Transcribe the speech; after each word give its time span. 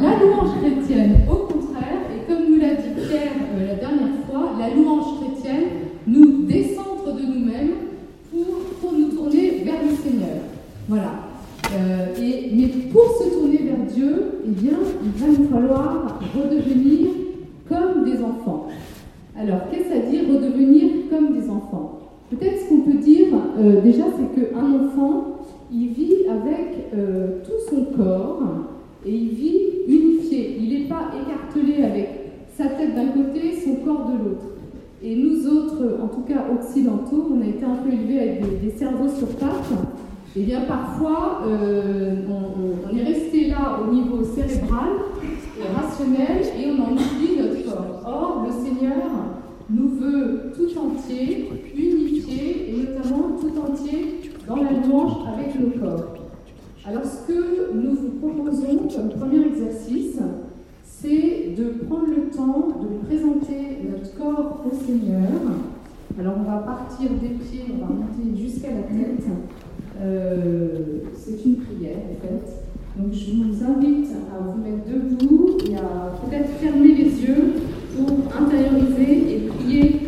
la 0.00 0.18
louange 0.18 0.56
chrétienne, 0.60 1.16
au 1.30 1.52
contraire, 1.52 2.00
et 2.14 2.30
comme 2.30 2.50
nous 2.50 2.60
l'a 2.60 2.74
dit 2.74 2.94
Pierre 2.94 3.32
euh, 3.56 3.66
la 3.68 3.74
dernière 3.74 4.24
fois, 4.28 4.52
la 4.58 4.74
louange 4.74 5.20
chrétienne 5.20 5.64
nous 6.06 6.42
décentre 6.46 7.14
de 7.14 7.22
nous-mêmes 7.22 7.74
pour, 8.30 8.46
pour 8.80 8.92
nous 8.92 9.08
tourner 9.08 9.62
vers 9.64 9.82
le 9.82 9.94
Seigneur. 9.96 10.38
Voilà. 10.88 11.28
Euh, 11.74 12.22
et, 12.22 12.50
mais 12.54 12.68
pour 12.90 13.04
se 13.18 13.34
tourner 13.34 13.58
vers 13.58 13.84
Dieu, 13.94 14.40
eh 14.46 14.50
bien, 14.50 14.78
il 15.04 15.20
va 15.20 15.26
nous 15.26 15.48
falloir 15.48 16.20
redevenir 16.34 17.08
comme 17.68 18.04
des 18.04 18.22
enfants. 18.22 18.68
Alors, 19.38 19.60
qu'est-ce 19.70 19.92
à 19.92 20.10
dire 20.10 20.22
redevenir 20.32 20.90
comme 21.10 21.38
des 21.38 21.48
enfants? 21.50 21.98
Peut-être 22.30 22.58
ce 22.62 22.68
qu'on 22.68 22.80
peut 22.80 22.98
dire 22.98 23.28
euh, 23.58 23.80
déjà, 23.82 24.04
c'est 24.16 24.40
qu'un 24.40 24.74
enfant, 24.74 25.38
il 25.72 25.88
vit 25.88 26.26
avec 26.28 26.88
euh, 26.96 27.42
tout 27.44 27.68
son 27.68 27.84
corps 27.96 28.42
et 29.04 29.14
il 29.14 29.28
vit 29.30 29.60
unifié. 29.86 30.58
Il 30.60 30.70
n'est 30.70 30.88
pas 30.88 31.10
écartelé 31.20 31.84
avec 31.84 32.08
sa 32.56 32.64
tête 32.66 32.94
d'un 32.94 33.08
côté, 33.08 33.52
son 33.64 33.76
corps 33.84 34.07
Et 35.02 35.14
nous 35.14 35.46
autres, 35.46 35.98
en 36.02 36.08
tout 36.08 36.22
cas 36.22 36.44
occidentaux, 36.52 37.30
on 37.32 37.40
a 37.40 37.46
été 37.46 37.64
un 37.64 37.76
peu 37.76 37.92
élevés 37.92 38.20
avec 38.20 38.60
des, 38.60 38.70
cerveaux 38.70 39.08
sur 39.08 39.28
pattes. 39.28 39.70
Et 40.36 40.40
eh 40.40 40.42
bien 40.42 40.62
parfois, 40.62 41.42
euh, 41.46 42.16
on, 42.28 42.96
est 42.96 43.02
resté 43.02 43.48
là 43.48 43.78
au 43.82 43.92
niveau 43.92 44.22
cérébral 44.24 44.90
et 45.58 45.74
rationnel 45.74 46.42
et 46.58 46.70
on 46.70 46.82
en 46.82 46.92
oublie 46.92 47.38
notre 47.38 47.64
corps. 47.64 48.02
Or, 48.06 48.46
le 48.46 48.64
Seigneur 48.64 49.04
nous 49.70 49.88
veut 49.88 50.52
tout 50.54 50.78
entier, 50.78 51.48
unifié 51.76 52.70
et 52.70 52.76
notamment 52.76 53.36
tout 53.40 53.52
entier 53.58 54.20
dans 54.46 54.56
la 54.56 54.72
louange 54.72 55.12
avec 55.32 55.54
le 55.54 55.80
corps. 55.80 56.14
Alors 56.86 57.04
ce 57.04 57.30
que 57.30 57.72
nous 57.74 57.94
vous 57.94 58.10
proposons 58.20 58.88
comme 58.94 59.08
premier 59.10 59.46
exercice, 59.46 60.18
c'est 61.00 61.54
de 61.56 61.84
prendre 61.86 62.08
le 62.08 62.28
temps 62.34 62.68
de 62.82 63.06
présenter 63.06 63.78
notre 63.88 64.16
corps 64.16 64.64
au 64.66 64.74
Seigneur. 64.74 65.30
Alors 66.18 66.34
on 66.38 66.50
va 66.50 66.58
partir 66.58 67.10
des 67.10 67.28
pieds, 67.28 67.66
on 67.72 67.86
va 67.86 67.92
monter 67.92 68.36
jusqu'à 68.36 68.68
la 68.68 68.82
tête. 68.82 69.24
Euh, 70.00 70.68
c'est 71.14 71.44
une 71.44 71.56
prière 71.56 71.98
en 72.10 72.20
fait. 72.20 72.98
Donc 72.98 73.12
je 73.12 73.30
vous 73.30 73.64
invite 73.64 74.10
à 74.34 74.42
vous 74.42 74.60
mettre 74.60 74.88
debout 74.88 75.56
et 75.70 75.76
à 75.76 76.14
peut-être 76.24 76.50
fermer 76.58 76.94
les 76.94 77.22
yeux 77.22 77.52
pour 77.96 78.18
intérioriser 78.40 79.36
et 79.36 79.48
prier 79.48 80.07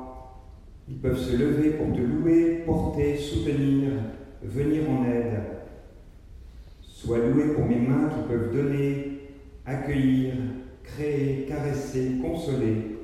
Ils 0.91 0.97
peuvent 0.97 1.17
se 1.17 1.37
lever 1.37 1.69
pour 1.71 1.95
te 1.95 2.01
louer, 2.01 2.63
porter, 2.65 3.15
soutenir, 3.15 3.91
venir 4.43 4.89
en 4.89 5.05
aide. 5.05 5.39
Sois 6.81 7.19
loué 7.19 7.53
pour 7.53 7.65
mes 7.65 7.79
mains 7.79 8.09
qui 8.09 8.27
peuvent 8.27 8.53
donner, 8.53 9.21
accueillir, 9.65 10.33
créer, 10.83 11.45
caresser, 11.47 12.17
consoler. 12.21 12.97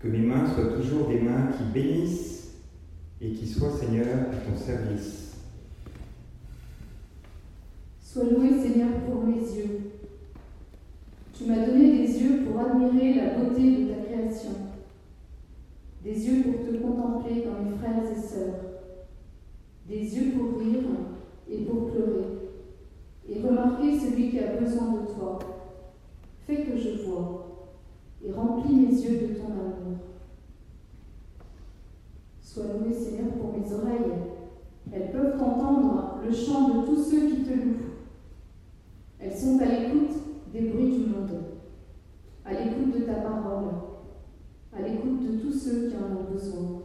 Que 0.00 0.08
mes 0.08 0.18
mains 0.18 0.52
soient 0.52 0.76
toujours 0.76 1.06
des 1.06 1.20
mains 1.20 1.50
qui 1.56 1.72
bénissent 1.72 2.56
et 3.20 3.30
qui 3.30 3.46
soient, 3.46 3.70
Seigneur, 3.70 4.08
à 4.32 4.50
ton 4.50 4.56
service. 4.58 5.36
Sois 8.02 8.24
loué, 8.24 8.60
Seigneur, 8.60 8.90
pour 9.06 9.24
mes 9.24 9.38
yeux. 9.38 9.92
Tu 11.32 11.44
m'as 11.44 11.64
donné 11.64 11.98
des 11.98 12.20
yeux 12.20 12.42
pour 12.44 12.60
admirer 12.60 13.14
la 13.14 13.38
beauté 13.38 13.62
de 13.62 13.88
ta 13.88 14.02
création, 14.02 14.71
des 16.02 16.26
yeux 16.26 16.42
pour 16.42 16.66
te 16.66 16.76
contempler 16.76 17.42
dans 17.42 17.62
mes 17.62 17.76
frères 17.76 18.02
et 18.10 18.20
sœurs, 18.20 18.60
des 19.86 19.98
yeux 19.98 20.32
pour 20.32 20.58
rire 20.58 20.82
et 21.48 21.58
pour 21.64 21.90
pleurer, 21.90 22.24
et 23.28 23.40
remarquer 23.40 23.98
celui 23.98 24.30
qui 24.30 24.38
a 24.40 24.56
besoin 24.56 24.92
de 24.92 25.06
toi. 25.06 25.38
Fais 26.46 26.64
que 26.64 26.76
je 26.76 27.04
vois 27.04 27.42
et 28.24 28.32
remplis 28.32 28.74
mes 28.74 28.92
yeux 28.92 29.28
de 29.28 29.34
ton 29.34 29.46
amour. 29.52 29.98
Sois 32.40 32.64
loué 32.78 32.92
Seigneur 32.92 33.32
pour 33.32 33.52
mes 33.52 33.72
oreilles. 33.72 34.12
Elles 34.92 35.10
peuvent 35.10 35.40
entendre 35.40 36.20
le 36.24 36.32
chant 36.32 36.68
de 36.68 36.86
tous 36.86 37.02
ceux 37.02 37.28
qui 37.28 37.42
te 37.44 37.54
louent. 37.54 37.92
Elles 39.18 39.36
sont 39.36 39.58
à 39.60 39.66
l'écoute 39.66 40.16
des 40.52 40.62
bruits 40.62 40.98
du 40.98 41.06
monde, 41.06 41.30
à 42.44 42.52
l'écoute 42.52 42.92
de 42.92 43.04
ta 43.04 43.14
parole, 43.14 43.68
à 44.72 44.82
l'écoute 44.82 45.22
de 45.22 45.38
tous 45.38 45.52
ceux 45.52 45.88
qui 45.88 45.96
en 45.96 46.16
ont 46.16 46.30
besoin. 46.30 46.82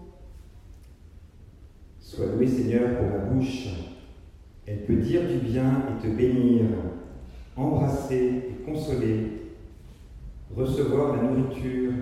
Sois 2.00 2.28
loué 2.28 2.48
Seigneur 2.48 2.98
pour 2.98 3.08
ma 3.08 3.16
bouche. 3.30 3.68
Elle 4.66 4.84
peut 4.86 4.98
dire 4.98 5.22
du 5.28 5.38
bien 5.38 5.84
et 5.90 6.02
te 6.02 6.08
bénir, 6.08 6.66
embrasser 7.56 8.44
et 8.50 8.64
consoler, 8.66 9.54
recevoir 10.56 11.16
la 11.16 11.24
nourriture, 11.24 11.94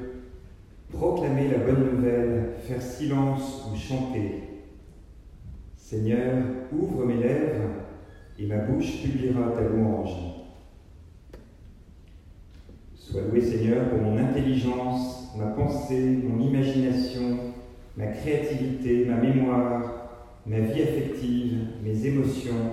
proclamer 0.92 1.50
la 1.50 1.60
bonne 1.60 1.96
nouvelle, 1.96 2.54
faire 2.60 2.82
silence 2.82 3.70
ou 3.72 3.76
chanter. 3.76 4.44
Seigneur, 5.78 6.44
ouvre 6.72 7.06
mes 7.06 7.18
lèvres 7.18 7.70
et 8.40 8.48
ma 8.48 8.58
bouche 8.58 9.04
publiera 9.04 9.52
ta 9.52 9.62
louange. 9.62 10.16
Sois 12.96 13.22
loué 13.30 13.42
Seigneur 13.42 13.90
pour 13.90 14.02
mon 14.02 14.18
intelligence, 14.18 15.32
ma 15.38 15.48
pensée, 15.48 16.20
mon 16.24 16.44
imagination, 16.44 17.38
ma 17.96 18.08
créativité, 18.08 19.06
ma 19.06 19.18
mémoire, 19.18 19.95
ma 20.46 20.60
vie 20.60 20.84
affective, 20.84 21.58
mes 21.84 22.06
émotions. 22.06 22.72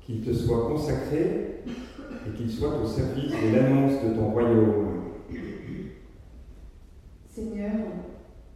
Qu'il 0.00 0.20
te 0.20 0.32
soit 0.32 0.68
consacré 0.68 1.62
et 1.66 2.36
qu'il 2.36 2.50
soit 2.50 2.78
au 2.78 2.86
service 2.86 3.30
de 3.30 3.56
l'annonce 3.56 4.02
de 4.04 4.14
ton 4.14 4.30
royaume. 4.30 5.00
Seigneur, 7.26 7.72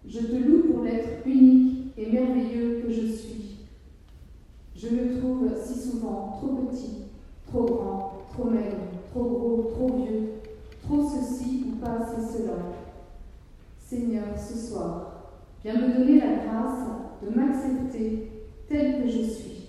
je 0.06 0.18
te 0.18 0.36
loue 0.36 0.72
pour 0.72 0.84
l'être 0.84 1.26
unique 1.26 1.92
et 1.96 2.12
merveilleux 2.12 2.82
que 2.82 2.92
je 2.92 3.06
suis. 3.06 3.56
Je 4.76 4.88
me 4.88 5.18
trouve 5.18 5.50
si 5.56 5.90
souvent 5.90 6.36
trop 6.38 6.66
petit, 6.66 7.06
trop 7.46 7.64
grand, 7.64 8.12
trop 8.32 8.50
maigre, 8.50 8.76
trop 9.10 9.24
gros, 9.24 9.70
trop 9.74 9.96
vieux, 9.96 10.28
trop 10.82 11.02
ceci 11.08 11.64
ou 11.66 11.76
pas 11.76 11.98
assez 12.02 12.38
cela. 12.38 12.56
Seigneur, 13.78 14.26
ce 14.36 14.56
soir, 14.56 15.32
viens 15.64 15.80
me 15.80 15.98
donner 15.98 16.20
la 16.20 16.44
grâce 16.44 16.97
de 17.22 17.34
m'accepter 17.34 18.30
tel 18.68 19.02
que 19.02 19.08
je 19.08 19.22
suis. 19.22 19.68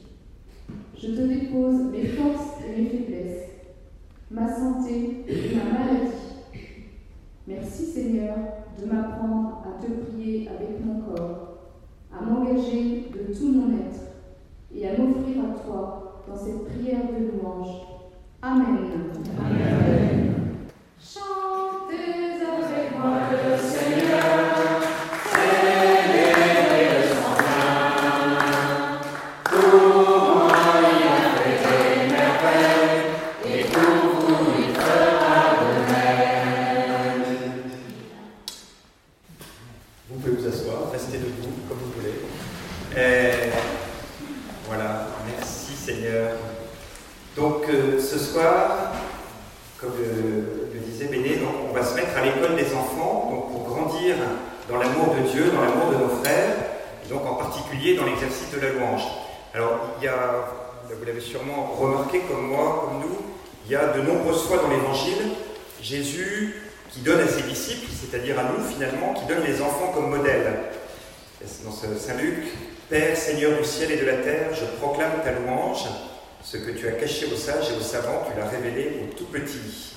Je 0.98 1.08
te 1.08 1.22
dépose 1.22 1.92
mes 1.92 2.06
forces 2.06 2.58
et 2.66 2.82
mes 2.82 2.90
faiblesses, 2.90 3.50
ma 4.32 4.54
santé 4.54 5.24
et 5.28 5.56
ma 5.56 5.80
maladie. 5.80 6.16
Merci 7.48 7.86
Seigneur 7.86 8.36
de 8.80 8.86
m'apprendre 8.86 9.64
à 9.66 9.82
te 9.82 9.92
prier 9.92 10.48
avec 10.50 10.86
mon 10.86 11.02
corps, 11.02 11.58
à 12.14 12.24
m'engager 12.24 13.08
de 13.14 13.34
tout 13.34 13.52
mon 13.52 13.74
être 13.78 14.02
et 14.76 14.88
à 14.88 14.98
m'offrir 14.98 15.44
à 15.46 15.60
toi 15.60 16.24
dans 16.28 16.38
cette 16.38 16.66
prière 16.66 17.08
de 17.08 17.38
louange. 17.38 17.76
Amen. 18.42 20.29
Dieu, 55.32 55.52
dans 55.54 55.62
l'amour 55.62 55.92
de 55.92 56.04
nos 56.04 56.24
frères, 56.24 56.56
et 57.06 57.10
donc 57.10 57.26
en 57.26 57.36
particulier 57.36 57.96
dans 57.96 58.06
l'exercice 58.06 58.52
de 58.52 58.60
la 58.60 58.70
louange. 58.74 59.04
Alors 59.54 59.80
il 60.00 60.06
y 60.06 60.08
a, 60.08 60.46
vous 60.90 61.06
l'avez 61.06 61.22
sûrement 61.22 61.76
remarqué 61.80 62.22
comme 62.30 62.48
moi, 62.48 62.86
comme 62.86 63.02
nous, 63.02 63.18
il 63.66 63.72
y 63.72 63.76
a 63.76 63.88
de 63.90 64.02
nombreuses 64.02 64.44
fois 64.44 64.58
dans 64.58 64.70
l'Évangile, 64.70 65.32
Jésus 65.82 66.64
qui 66.92 67.02
donne 67.02 67.20
à 67.20 67.28
ses 67.28 67.44
disciples, 67.44 67.90
c'est-à-dire 67.92 68.40
à 68.40 68.44
nous 68.44 68.64
finalement, 68.64 69.14
qui 69.14 69.26
donne 69.26 69.44
les 69.44 69.62
enfants 69.62 69.92
comme 69.94 70.10
modèle. 70.10 70.54
Dans 71.64 71.72
Saint 71.72 72.16
Luc, 72.16 72.48
Père, 72.90 73.16
Seigneur 73.16 73.58
du 73.58 73.64
ciel 73.64 73.92
et 73.92 73.98
de 73.98 74.06
la 74.06 74.18
terre, 74.18 74.50
je 74.54 74.66
proclame 74.80 75.22
ta 75.24 75.32
louange. 75.32 75.86
Ce 76.44 76.58
que 76.58 76.72
tu 76.72 76.88
as 76.88 76.94
caché 76.94 77.28
aux 77.32 77.38
sages 77.38 77.70
et 77.72 77.78
aux 77.78 77.84
savants, 77.84 78.24
tu 78.28 78.40
l'as 78.40 78.48
révélé 78.48 79.02
aux 79.04 79.14
tout 79.16 79.26
petits. 79.26 79.94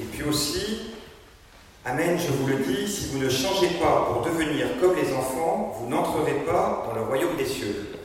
Et 0.00 0.04
puis 0.04 0.24
aussi, 0.24 0.94
Amen, 1.82 2.18
je 2.18 2.30
vous 2.30 2.46
le 2.46 2.56
dis, 2.56 2.86
si 2.86 3.06
vous 3.06 3.18
ne 3.18 3.30
changez 3.30 3.78
pas 3.80 4.06
pour 4.12 4.22
devenir 4.22 4.66
comme 4.82 4.94
les 4.94 5.14
enfants, 5.14 5.74
vous 5.78 5.88
n'entrerez 5.88 6.34
pas 6.46 6.84
dans 6.86 6.94
le 6.94 7.06
royaume 7.06 7.36
des 7.38 7.46
cieux. 7.46 7.96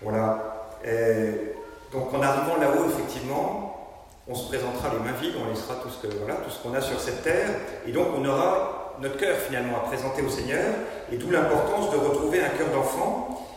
Voilà. 0.00 0.78
Et 0.84 1.52
donc 1.92 2.14
en 2.14 2.22
arrivant 2.22 2.58
là-haut, 2.60 2.88
effectivement, 2.88 3.98
on 4.28 4.36
se 4.36 4.46
présentera 4.46 4.88
les 4.92 5.00
mains 5.00 5.18
vides, 5.20 5.34
on 5.44 5.50
laissera 5.50 5.74
tout 5.82 5.88
ce 5.88 6.06
que 6.06 6.14
voilà, 6.16 6.36
ce 6.48 6.62
qu'on 6.62 6.72
a 6.72 6.80
sur 6.80 7.00
cette 7.00 7.24
terre, 7.24 7.48
et 7.88 7.90
donc 7.90 8.06
on 8.16 8.24
aura 8.24 8.94
notre 9.00 9.16
cœur 9.16 9.36
finalement 9.36 9.78
à 9.78 9.88
présenter 9.88 10.22
au 10.22 10.30
Seigneur, 10.30 10.72
et 11.10 11.16
d'où 11.16 11.28
l'importance 11.28 11.90
de 11.90 11.96
retrouver 11.96 12.38
un 12.38 12.50
cœur 12.50 12.68
d'enfant. 12.68 13.48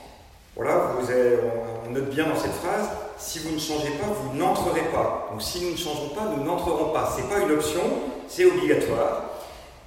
Voilà, 0.56 0.92
vous 0.98 1.07
on 1.88 1.92
note 1.92 2.10
bien 2.10 2.27
dans 2.27 2.36
cette 2.36 2.54
phrase, 2.54 2.89
si 3.19 3.39
vous 3.39 3.54
ne 3.54 3.60
changez 3.60 3.92
pas, 3.92 4.07
vous 4.07 4.36
n'entrerez 4.36 4.89
pas. 4.92 5.30
Donc 5.31 5.44
si 5.44 5.63
nous 5.63 5.74
ne 5.74 5.77
changeons 5.77 6.10
pas, 6.15 6.33
nous 6.36 6.44
n'entrerons 6.44 6.92
pas. 6.92 7.13
C'est 7.15 7.30
pas 7.30 7.42
une 7.42 7.51
option, 7.51 7.81
c'est 8.28 8.46
obligatoire, 8.46 9.24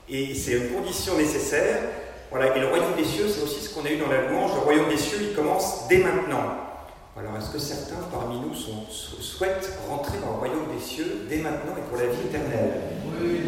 et 0.09 0.35
c'est 0.35 0.53
une 0.53 0.69
condition 0.69 1.17
nécessaire. 1.17 1.79
Voilà, 2.31 2.56
et 2.56 2.61
le 2.61 2.69
royaume 2.69 2.94
des 2.97 3.05
cieux, 3.05 3.29
c'est 3.29 3.43
aussi 3.43 3.61
ce 3.61 3.75
qu'on 3.75 3.85
a 3.85 3.91
eu 3.91 3.99
dans 3.99 4.09
la 4.09 4.29
louange. 4.29 4.53
Le 4.55 4.61
royaume 4.61 4.88
des 4.88 4.97
cieux, 4.97 5.19
il 5.21 5.35
commence 5.35 5.87
dès 5.88 5.99
maintenant. 5.99 6.67
Alors, 7.19 7.33
est-ce 7.38 7.50
que 7.50 7.59
certains 7.59 8.03
parmi 8.12 8.38
nous 8.41 8.55
souhaitent 8.55 9.73
rentrer 9.88 10.19
dans 10.19 10.33
le 10.33 10.38
royaume 10.38 10.67
des 10.77 10.85
cieux 10.85 11.27
dès 11.31 11.38
maintenant 11.38 11.73
et 11.79 11.88
pour 11.88 11.99
la 11.99 12.06
vie 12.06 12.27
éternelle? 12.29 12.73
Oui. 13.19 13.41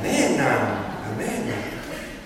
Amen 0.00 0.40
Amen 0.40 1.54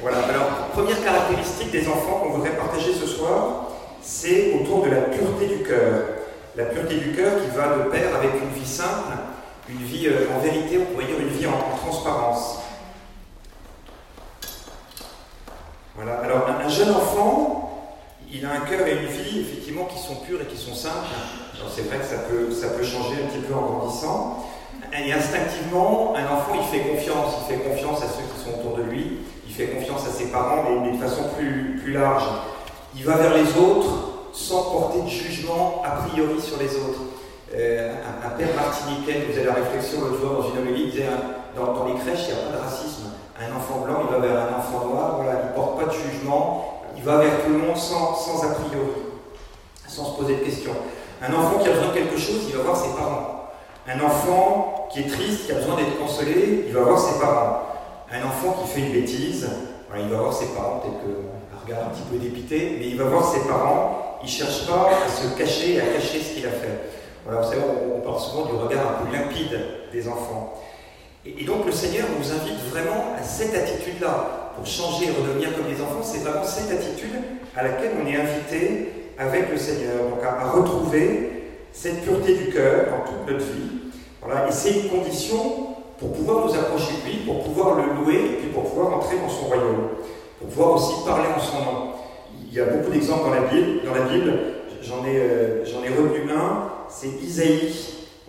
Voilà, 0.01 0.19
alors, 0.19 0.69
première 0.73 1.03
caractéristique 1.03 1.73
des 1.73 1.89
enfants 1.89 2.21
qu'on 2.23 2.31
voudrait 2.31 2.57
partager 2.57 2.93
ce 2.93 3.07
soir, 3.07 3.71
c'est 4.01 4.55
autour 4.55 4.85
de 4.85 4.91
la 4.91 5.01
pureté 5.01 5.47
du 5.47 5.65
cœur. 5.65 6.05
La 6.55 6.67
pureté 6.67 6.97
du 6.97 7.13
cœur 7.13 7.33
qui 7.43 7.57
va 7.57 7.79
de 7.79 7.91
pair 7.91 8.15
avec 8.15 8.31
une 8.41 8.51
vie 8.51 8.69
simple, 8.69 9.15
une 9.69 9.84
vie 9.84 10.06
euh, 10.06 10.28
en 10.37 10.40
vérité, 10.40 10.78
on 10.78 10.93
pourrait 10.93 11.06
dire 11.06 11.20
une 11.20 11.28
vie 11.28 11.46
en, 11.46 11.52
en 11.52 11.76
transparence. 11.78 12.58
Voilà, 15.94 16.19
alors 16.19 16.49
un, 16.49 16.64
un 16.64 16.69
jeune 16.69 16.90
enfant, 16.90 17.96
il 18.32 18.44
a 18.44 18.50
un 18.52 18.61
cœur 18.61 18.87
et 18.87 18.93
une 18.93 19.06
vie, 19.06 19.40
effectivement, 19.40 19.84
qui 19.84 19.99
sont 19.99 20.16
purs 20.16 20.40
et 20.40 20.46
qui 20.46 20.56
sont 20.56 20.75
simples. 20.75 21.06
C'est 21.75 21.82
vrai 21.82 21.99
que 21.99 22.05
ça 22.05 22.19
peut, 22.28 22.52
ça 22.52 22.69
peut 22.69 22.84
changer 22.84 23.22
un 23.22 23.28
petit 23.28 23.46
peu 23.46 23.55
en 23.55 23.62
grandissant. 23.62 24.44
Et 24.93 25.12
instinctivement, 25.12 26.14
un 26.16 26.25
enfant, 26.26 26.52
il 26.55 26.66
fait 26.66 26.88
confiance. 26.88 27.34
Il 27.40 27.56
fait 27.56 27.62
confiance 27.62 27.99
à 28.02 28.06
ceux 28.06 28.22
qui 28.22 28.44
sont 28.44 28.58
autour 28.61 28.76
de 28.76 28.82
lui. 28.82 29.19
Il 29.46 29.52
fait 29.52 29.69
confiance 29.69 30.06
à 30.06 30.11
ses 30.11 30.26
parents, 30.26 30.64
mais, 30.82 30.93
de 30.93 31.02
façon 31.02 31.25
plus, 31.37 31.81
plus 31.82 31.93
large. 31.93 32.25
Il 32.94 33.05
va 33.05 33.16
vers 33.16 33.34
les 33.34 33.56
autres 33.56 33.88
sans 34.32 34.62
porter 34.70 35.02
de 35.02 35.08
jugement 35.08 35.82
a 35.84 36.02
priori 36.02 36.40
sur 36.40 36.58
les 36.58 36.76
autres. 36.76 37.00
Euh, 37.56 37.95
un, 38.25 38.31
père 38.31 38.49
martiniquais 38.56 39.21
nous 39.21 39.33
faisait 39.33 39.45
la 39.45 39.55
réflexion 39.55 40.01
l'autre 40.01 40.21
jour 40.21 40.43
dans 40.43 40.51
une 40.51 40.59
homélie, 40.59 40.91
disait 40.91 41.06
dans, 41.56 41.73
dans 41.73 41.85
les 41.87 41.95
crèches, 41.95 42.27
il 42.29 42.35
n'y 42.35 42.41
a 42.41 42.45
pas 42.47 42.56
de 42.56 42.62
racisme. 42.62 43.12
Un 43.39 43.56
enfant 43.56 43.81
blanc, 43.81 44.03
il 44.09 44.12
va 44.12 44.19
vers 44.19 44.37
un 44.43 44.59
enfant 44.59 44.89
noir, 44.89 45.17
voilà, 45.17 45.41
il 45.43 45.49
ne 45.51 45.55
porte 45.55 45.79
pas 45.79 45.87
de 45.87 45.93
jugement, 45.93 46.83
il 46.97 47.03
va 47.03 47.19
vers 47.19 47.45
tout 47.45 47.53
le 47.53 47.59
monde 47.59 47.77
sans, 47.77 48.43
a 48.43 48.55
priori, 48.55 48.91
sans 49.87 50.05
se 50.05 50.17
poser 50.19 50.37
de 50.37 50.41
questions. 50.41 50.75
Un 51.23 51.33
enfant 51.33 51.59
qui 51.59 51.69
a 51.69 51.73
besoin 51.73 51.89
de 51.89 51.95
quelque 51.95 52.17
chose, 52.17 52.43
il 52.49 52.56
va 52.56 52.62
voir 52.62 52.77
ses 52.77 52.91
parents. 52.97 53.51
Un 53.87 54.00
enfant 54.05 54.89
qui 54.91 55.00
est 55.00 55.09
triste, 55.09 55.47
qui 55.47 55.53
a 55.53 55.57
besoin 55.57 55.76
d'être 55.76 55.99
consolé, 55.99 56.64
il 56.67 56.75
va 56.75 56.83
voir 56.83 56.99
ses 56.99 57.21
parents. 57.21 57.62
Un 58.12 58.26
enfant 58.26 58.62
qui 58.62 58.69
fait 58.69 58.81
une 58.87 58.93
bêtise, 58.93 59.49
il 59.97 60.09
va 60.09 60.17
voir 60.17 60.33
ses 60.33 60.47
parents, 60.47 60.81
peut-être 60.81 61.02
qu'un 61.02 61.64
regard 61.64 61.87
un 61.87 61.90
petit 61.90 62.02
peu 62.11 62.19
dépité, 62.19 62.76
mais 62.81 62.88
il 62.88 62.99
va 62.99 63.05
voir 63.05 63.33
ses 63.33 63.47
parents, 63.47 64.19
il 64.23 64.26
ne 64.26 64.31
cherche 64.31 64.67
pas 64.67 64.90
à 65.05 65.09
se 65.09 65.38
cacher, 65.38 65.81
à 65.81 65.85
cacher 65.87 66.21
ce 66.21 66.35
qu'il 66.35 66.47
a 66.47 66.50
fait. 66.50 67.03
Voilà, 67.25 67.40
vous 67.40 67.49
savez, 67.49 67.62
on, 67.97 68.00
parle 68.00 68.21
souvent 68.21 68.45
du 68.45 68.52
regard 68.52 69.00
un 69.00 69.04
peu 69.04 69.16
limpide 69.16 69.59
des 69.93 70.09
enfants. 70.09 70.61
Et, 71.25 71.45
donc 71.45 71.64
le 71.64 71.73
Seigneur 71.73 72.07
nous 72.19 72.33
invite 72.33 72.61
vraiment 72.71 73.14
à 73.19 73.23
cette 73.23 73.54
attitude-là. 73.54 74.52
Pour 74.57 74.66
changer 74.66 75.07
et 75.07 75.11
redevenir 75.11 75.57
comme 75.57 75.66
les 75.66 75.81
enfants, 75.81 76.02
c'est 76.02 76.19
vraiment 76.19 76.45
cette 76.45 76.71
attitude 76.71 77.16
à 77.57 77.64
laquelle 77.64 77.93
on 78.00 78.07
est 78.07 78.16
invité 78.16 78.93
avec 79.19 79.50
le 79.50 79.57
Seigneur. 79.57 80.11
Donc 80.11 80.23
à, 80.23 80.43
à 80.43 80.50
retrouver 80.50 81.52
cette 81.73 82.02
pureté 82.02 82.35
du 82.35 82.50
cœur 82.50 82.87
dans 82.90 83.11
toute 83.11 83.33
notre 83.33 83.52
vie. 83.52 83.71
Voilà, 84.23 84.49
et 84.49 84.52
c'est 84.52 84.81
une 84.81 84.88
condition 84.90 85.75
pour 85.99 86.12
pouvoir 86.12 86.47
nous 86.47 86.54
approcher 86.54 86.93
de 87.04 87.11
lui, 87.11 87.16
pour 87.25 87.43
pouvoir 87.45 87.76
le 87.76 88.04
louer 88.04 88.16
et 88.16 88.37
puis 88.37 88.50
pour 88.50 88.64
pouvoir 88.64 88.95
entrer 88.95 89.16
dans 89.16 89.28
son 89.28 89.47
royaume. 89.47 89.88
Pour 90.38 90.49
pouvoir 90.49 90.75
aussi 90.75 91.04
parler 91.07 91.28
en 91.35 91.40
son 91.40 91.59
nom. 91.59 91.93
Il 92.47 92.54
y 92.54 92.61
a 92.61 92.66
beaucoup 92.66 92.90
d'exemples 92.90 93.25
dans 93.25 93.35
la 93.35 93.49
Bible. 93.49 93.81
Dans 93.85 93.95
la 93.95 94.02
Bible, 94.02 94.33
j'en 94.83 95.04
ai, 95.04 95.16
euh, 95.16 95.64
ai 95.64 95.88
retenu 95.88 96.31
un, 96.31 96.84
c'est 96.95 97.09
Isaïe, 97.09 97.75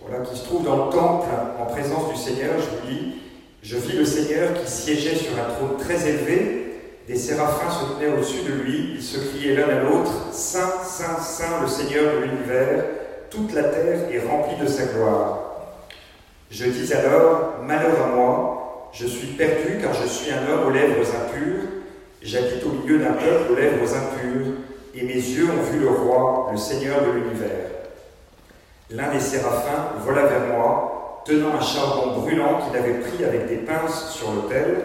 voilà, 0.02 0.24
qui 0.24 0.36
se 0.36 0.44
trouve 0.44 0.64
dans 0.64 0.86
le 0.86 0.92
temple 0.92 1.28
en 1.60 1.66
présence 1.66 2.12
du 2.12 2.16
Seigneur. 2.16 2.54
Je 2.58 2.64
vous 2.64 2.90
lis 2.90 3.12
Je 3.62 3.76
vis 3.76 3.96
le 3.96 4.04
Seigneur 4.04 4.54
qui 4.54 4.70
siégeait 4.70 5.14
sur 5.14 5.32
un 5.34 5.54
trône 5.54 5.76
très 5.78 6.08
élevé. 6.08 6.62
Des 7.06 7.16
séraphins 7.16 7.70
se 7.70 7.94
tenaient 7.94 8.12
au-dessus 8.12 8.42
de 8.42 8.52
lui. 8.52 8.94
Ils 8.96 9.02
se 9.02 9.18
criaient 9.18 9.54
l'un 9.54 9.68
à 9.68 9.80
l'autre 9.82 10.32
Saint, 10.32 10.82
Saint, 10.84 11.20
Saint, 11.20 11.60
le 11.62 11.68
Seigneur 11.68 12.14
de 12.14 12.24
l'univers. 12.24 12.84
Toute 13.30 13.54
la 13.54 13.64
terre 13.64 14.10
est 14.12 14.26
remplie 14.26 14.60
de 14.60 14.68
sa 14.68 14.84
gloire. 14.86 15.42
Je 16.50 16.64
dis 16.64 16.92
alors 16.92 17.58
Malheur 17.64 18.02
à 18.04 18.16
moi, 18.16 18.90
je 18.92 19.06
suis 19.06 19.28
perdu 19.28 19.78
car 19.80 19.94
je 19.94 20.06
suis 20.06 20.30
un 20.32 20.52
homme 20.52 20.68
aux 20.68 20.70
lèvres 20.70 21.02
impures. 21.02 21.68
J'habite 22.22 22.64
au 22.64 22.70
milieu 22.70 22.98
d'un 22.98 23.12
peuple 23.12 23.52
aux 23.52 23.56
lèvres 23.56 23.94
impures, 23.94 24.54
et 24.94 25.02
mes 25.02 25.14
yeux 25.14 25.46
ont 25.46 25.62
vu 25.70 25.78
le 25.78 25.88
roi, 25.88 26.48
le 26.50 26.56
Seigneur 26.56 27.02
de 27.02 27.12
l'univers. 27.12 27.75
L'un 28.90 29.12
des 29.12 29.20
séraphins 29.20 29.94
vola 30.04 30.26
vers 30.26 30.46
moi, 30.54 31.22
tenant 31.24 31.56
un 31.56 31.60
charbon 31.60 32.20
brûlant 32.20 32.60
qu'il 32.60 32.78
avait 32.78 33.00
pris 33.00 33.24
avec 33.24 33.48
des 33.48 33.56
pinces 33.56 34.10
sur 34.10 34.30
l'autel. 34.30 34.76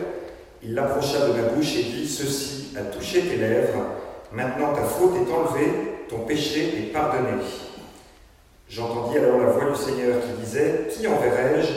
Il 0.63 0.74
l'approcha 0.74 1.27
de 1.27 1.34
ma 1.34 1.50
bouche 1.50 1.75
et 1.75 1.84
dit 1.84 2.08
Ceci 2.08 2.70
a 2.75 2.81
touché 2.81 3.22
tes 3.22 3.38
lèvres, 3.38 3.84
maintenant 4.31 4.74
ta 4.74 4.81
faute 4.81 5.13
est 5.15 5.31
enlevée, 5.31 5.74
ton 6.10 6.20
péché 6.20 6.79
est 6.79 6.91
pardonné. 6.91 7.43
J'entendis 8.67 9.20
alors 9.20 9.38
la 9.39 9.51
voix 9.51 9.70
du 9.70 9.75
Seigneur 9.75 10.15
qui 10.20 10.43
disait 10.43 10.88
Qui 10.89 11.08
enverrai-je? 11.08 11.67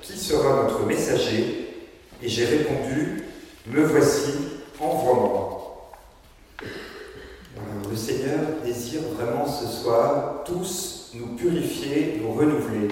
Qui 0.00 0.18
sera 0.18 0.62
notre 0.62 0.86
messager? 0.86 1.84
Et 2.22 2.28
j'ai 2.28 2.46
répondu 2.46 3.24
Me 3.66 3.82
voici, 3.84 4.32
envoie-moi. 4.80 5.90
Le 7.90 7.96
Seigneur 7.96 8.38
désire 8.64 9.02
vraiment 9.18 9.46
ce 9.46 9.66
soir 9.66 10.44
tous 10.46 10.93
nous 11.14 11.36
purifier, 11.36 12.20
nous 12.20 12.32
renouveler. 12.32 12.88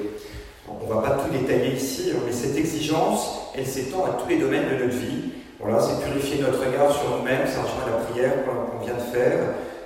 On 0.69 0.87
ne 0.87 0.93
va 0.93 1.01
pas 1.01 1.11
tout 1.23 1.31
détailler 1.33 1.75
ici, 1.75 2.13
mais 2.25 2.33
cette 2.33 2.57
exigence, 2.57 3.51
elle 3.57 3.67
s'étend 3.67 4.05
à 4.05 4.11
tous 4.11 4.29
les 4.29 4.39
domaines 4.39 4.69
de 4.69 4.85
notre 4.85 4.97
vie. 4.97 5.33
Voilà, 5.59 5.81
c'est 5.81 6.05
purifier 6.05 6.41
notre 6.41 6.65
regard 6.65 6.93
sur 6.93 7.19
nous-mêmes, 7.19 7.47
ça 7.47 7.63
rejoint 7.63 7.87
la 7.91 8.05
prière 8.05 8.33
qu'on 8.45 8.85
vient 8.85 8.95
de 8.95 9.17
faire, 9.17 9.39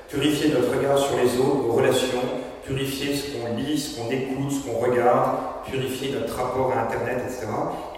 purifier 0.08 0.50
notre 0.50 0.74
regard 0.76 0.98
sur 0.98 1.16
les 1.16 1.38
autres, 1.38 1.66
nos 1.66 1.72
relations, 1.72 2.22
purifier 2.64 3.14
ce 3.14 3.32
qu'on 3.32 3.54
lit, 3.56 3.78
ce 3.78 3.98
qu'on 3.98 4.10
écoute, 4.10 4.52
ce 4.52 4.68
qu'on 4.68 4.78
regarde, 4.78 5.36
purifier 5.70 6.14
notre 6.18 6.34
rapport 6.36 6.72
à 6.72 6.82
Internet, 6.82 7.18
etc. 7.26 7.46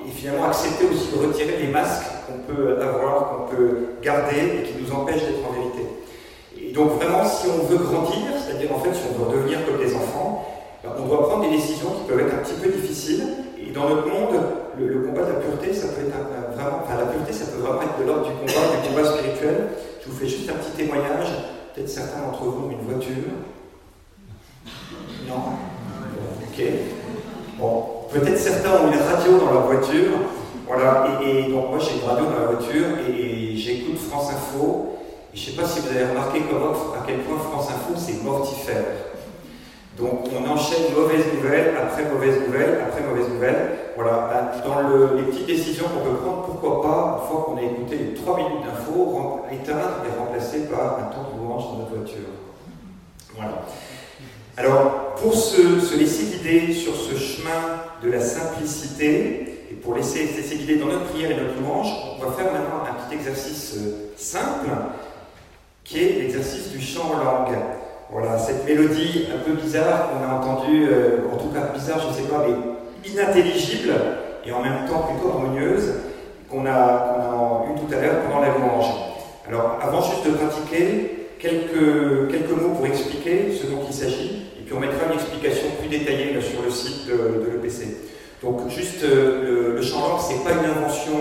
Et 0.07 0.11
finalement 0.11 0.47
accepter 0.47 0.87
aussi 0.87 1.09
de 1.13 1.27
retirer 1.27 1.57
les 1.61 1.69
masques 1.69 2.07
qu'on 2.27 2.53
peut 2.53 2.81
avoir, 2.81 3.31
qu'on 3.31 3.57
peut 3.57 3.79
garder 4.03 4.61
et 4.61 4.63
qui 4.65 4.83
nous 4.83 4.93
empêchent 4.93 5.23
d'être 5.23 5.49
en 5.49 5.53
vérité. 5.53 5.68
Et 6.69 6.73
donc 6.73 7.01
vraiment, 7.01 7.25
si 7.25 7.47
on 7.49 7.65
veut 7.65 7.79
grandir, 7.79 8.29
c'est-à-dire 8.37 8.71
en 8.75 8.79
fait 8.81 8.93
si 8.93 9.01
on 9.09 9.25
veut 9.25 9.37
devenir 9.37 9.65
comme 9.65 9.79
des 9.79 9.95
enfants, 9.95 10.45
ben, 10.85 10.91
on 10.99 11.07
doit 11.07 11.29
prendre 11.29 11.45
des 11.49 11.57
décisions 11.57 11.91
qui 11.91 12.09
peuvent 12.09 12.21
être 12.21 12.35
un 12.35 12.43
petit 12.45 12.61
peu 12.61 12.69
difficiles. 12.69 13.25
Et 13.59 13.71
dans 13.71 13.89
notre 13.89 14.07
monde, 14.07 14.37
le, 14.79 15.01
combat 15.07 15.23
de 15.23 15.33
la 15.33 15.39
pureté, 15.41 15.73
ça 15.73 15.89
peut 15.89 16.03
être 16.03 16.15
vraiment, 16.55 16.81
enfin 16.85 16.97
la 16.99 17.07
pureté, 17.07 17.33
ça 17.33 17.47
peut 17.47 17.61
vraiment 17.61 17.83
être 17.83 17.99
de 17.99 18.05
l'ordre 18.05 18.27
du 18.27 18.33
combat, 18.33 18.53
du 18.83 18.89
combat 18.89 19.05
spirituel. 19.05 19.69
Je 20.05 20.11
vous 20.11 20.17
fais 20.17 20.29
juste 20.29 20.51
un 20.51 20.55
petit 20.55 20.71
témoignage. 20.77 21.29
Peut-être 21.75 21.89
certains 21.89 22.21
d'entre 22.21 22.45
vous 22.45 22.67
ont 22.67 22.71
une 22.71 22.87
voiture. 22.87 23.33
Non? 25.27 25.57
Ok. 26.43 26.65
Bon, 27.59 27.85
peut-être 28.13 28.39
certains 28.39 28.71
ont 28.71 28.93
une 28.93 29.01
radio 29.01 29.39
dans 29.39 29.53
leur 29.53 29.67
voiture. 29.67 30.13
Voilà, 30.67 31.19
et, 31.25 31.51
donc 31.51 31.71
moi 31.71 31.79
j'ai 31.79 31.99
une 31.99 32.07
radio 32.07 32.27
dans 32.27 32.41
la 32.41 32.53
voiture 32.53 32.87
et, 33.09 33.57
j'écoute 33.57 33.99
France 33.99 34.31
Info. 34.31 34.98
Je 35.35 35.41
ne 35.41 35.47
sais 35.47 35.61
pas 35.61 35.69
si 35.69 35.81
vous 35.81 35.89
avez 35.89 36.07
remarqué 36.07 36.43
comment, 36.51 36.73
à 36.95 37.05
quel 37.07 37.19
point 37.19 37.39
France 37.39 37.69
Info 37.71 37.95
c'est 37.97 38.23
mortifère. 38.25 38.85
Donc 39.99 40.29
on 40.33 40.49
enchaîne 40.49 40.95
mauvaise 40.95 41.25
nouvelle 41.35 41.75
après 41.77 42.05
mauvaise 42.05 42.41
nouvelle 42.47 42.81
après 42.87 43.03
mauvaise 43.03 43.29
nouvelle. 43.29 43.79
Voilà, 43.97 44.31
bah, 44.31 44.53
dans 44.65 45.17
les 45.17 45.23
petites 45.25 45.47
décisions 45.47 45.87
qu'on 45.87 46.09
peut 46.09 46.17
prendre, 46.19 46.43
pourquoi 46.43 46.83
pas, 46.83 47.21
une 47.21 47.29
fois 47.29 47.45
qu'on 47.47 47.57
a 47.57 47.63
écouté 47.63 47.99
les 47.99 48.15
3 48.15 48.37
minutes 48.37 48.65
d'info, 48.65 49.41
éteindre 49.51 50.05
et 50.07 50.19
remplacer 50.19 50.67
par 50.67 51.01
un 51.01 51.11
temps 51.11 51.33
de 51.35 51.39
louange 51.43 51.65
dans 51.65 51.79
notre 51.79 51.97
voiture. 51.97 52.29
Voilà. 53.35 53.65
Alors, 54.57 55.15
pour 55.17 55.35
se, 55.35 55.97
laisser 55.97 56.37
guider 56.37 56.73
sur 56.73 56.95
ce 56.95 57.17
chemin 57.17 57.83
de 58.03 58.11
la 58.11 58.21
simplicité, 58.21 59.67
et 59.71 59.75
pour 59.75 59.95
laisser, 59.95 60.29
laisser 60.37 60.57
guider 60.57 60.77
dans 60.77 60.87
notre 60.87 61.07
prière 61.07 61.31
et 61.33 61.35
notre 61.35 61.61
louange, 61.61 61.93
on 62.17 62.25
va 62.25 62.33
faire 62.33 62.53
maintenant 62.53 62.83
un 62.89 62.95
petit 62.95 63.17
exercice 63.17 63.75
euh, 63.79 64.13
simple, 64.17 64.69
qui 65.89 66.05
est 66.05 66.19
l'exercice 66.21 66.69
du 66.69 66.81
chant 66.81 67.13
en 67.15 67.25
langue. 67.25 67.57
Voilà, 68.11 68.39
cette 68.39 68.65
mélodie 68.67 69.27
un 69.35 69.39
peu 69.39 69.53
bizarre 69.53 70.11
qu'on 70.11 70.23
a 70.23 70.35
entendue, 70.39 70.87
euh, 70.91 71.21
en 71.33 71.37
tout 71.37 71.49
cas 71.49 71.73
bizarre, 71.75 72.01
je 72.01 72.09
ne 72.09 72.13
sais 72.13 72.31
pas, 72.31 72.47
mais 72.47 73.11
inintelligible 73.11 73.93
et 74.45 74.53
en 74.53 74.63
même 74.63 74.87
temps 74.87 75.09
plutôt 75.09 75.31
harmonieuse, 75.31 75.95
qu'on 76.51 76.67
a, 76.67 76.73
a 76.73 77.65
eu 77.71 77.79
tout 77.79 77.95
à 77.95 78.01
l'heure 78.01 78.23
pendant 78.23 78.41
la 78.41 78.49
louange. 78.49 78.87
Alors, 79.47 79.79
avant 79.81 80.03
juste 80.03 80.27
de 80.27 80.33
pratiquer, 80.33 81.29
quelques, 81.39 82.31
quelques 82.31 82.51
mots 82.51 82.75
pour 82.77 82.87
expliquer 82.87 83.53
ce 83.53 83.67
dont 83.67 83.81
il 83.87 83.95
s'agit, 83.95 84.47
et 84.59 84.65
puis 84.65 84.75
on 84.75 84.81
mettra 84.81 85.07
une 85.07 85.15
explication 85.15 85.69
plus 85.79 85.89
détaillée 85.89 86.39
sur 86.41 86.63
le 86.63 86.71
site 86.71 87.07
de, 87.07 87.51
l'EPC. 87.51 87.97
Donc, 88.43 88.69
juste, 88.69 89.05
euh, 89.05 89.77
le, 89.77 89.83
chant 89.83 90.01
langue, 90.01 90.21
ce 90.21 90.33
n'est 90.33 90.45
pas 90.45 90.53
une 90.53 90.71
invention 90.71 91.13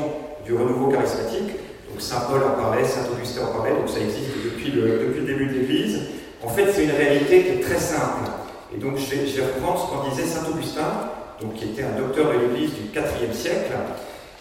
du 0.46 0.54
renouveau 0.56 0.90
charismatique. 0.90 1.52
Saint 2.00 2.22
Paul 2.30 2.42
en 2.44 2.62
parlait, 2.62 2.84
Saint 2.84 3.08
Augustin 3.12 3.42
en 3.46 3.54
parlait, 3.54 3.72
donc 3.72 3.90
ça 3.90 4.00
existe 4.00 4.32
depuis 4.44 4.72
le, 4.72 5.00
depuis 5.08 5.22
le 5.22 5.26
début 5.26 5.46
de 5.48 5.60
l'Église. 5.60 6.00
En 6.44 6.50
fait, 6.50 6.72
c'est 6.72 6.84
une 6.84 6.92
réalité 6.92 7.44
qui 7.44 7.50
est 7.50 7.62
très 7.62 7.80
simple. 7.80 8.30
Et 8.76 8.78
donc, 8.78 8.98
je 8.98 9.16
vais, 9.16 9.46
reprendre 9.46 9.82
ce 9.82 9.88
qu'en 9.90 10.10
disait 10.10 10.26
saint 10.28 10.46
Augustin, 10.52 11.12
donc, 11.42 11.56
qui 11.56 11.66
était 11.66 11.84
un 11.84 11.98
docteur 11.98 12.32
de 12.32 12.40
l'Église 12.40 12.72
du 12.74 12.98
IVe 12.98 13.34
siècle, 13.34 13.74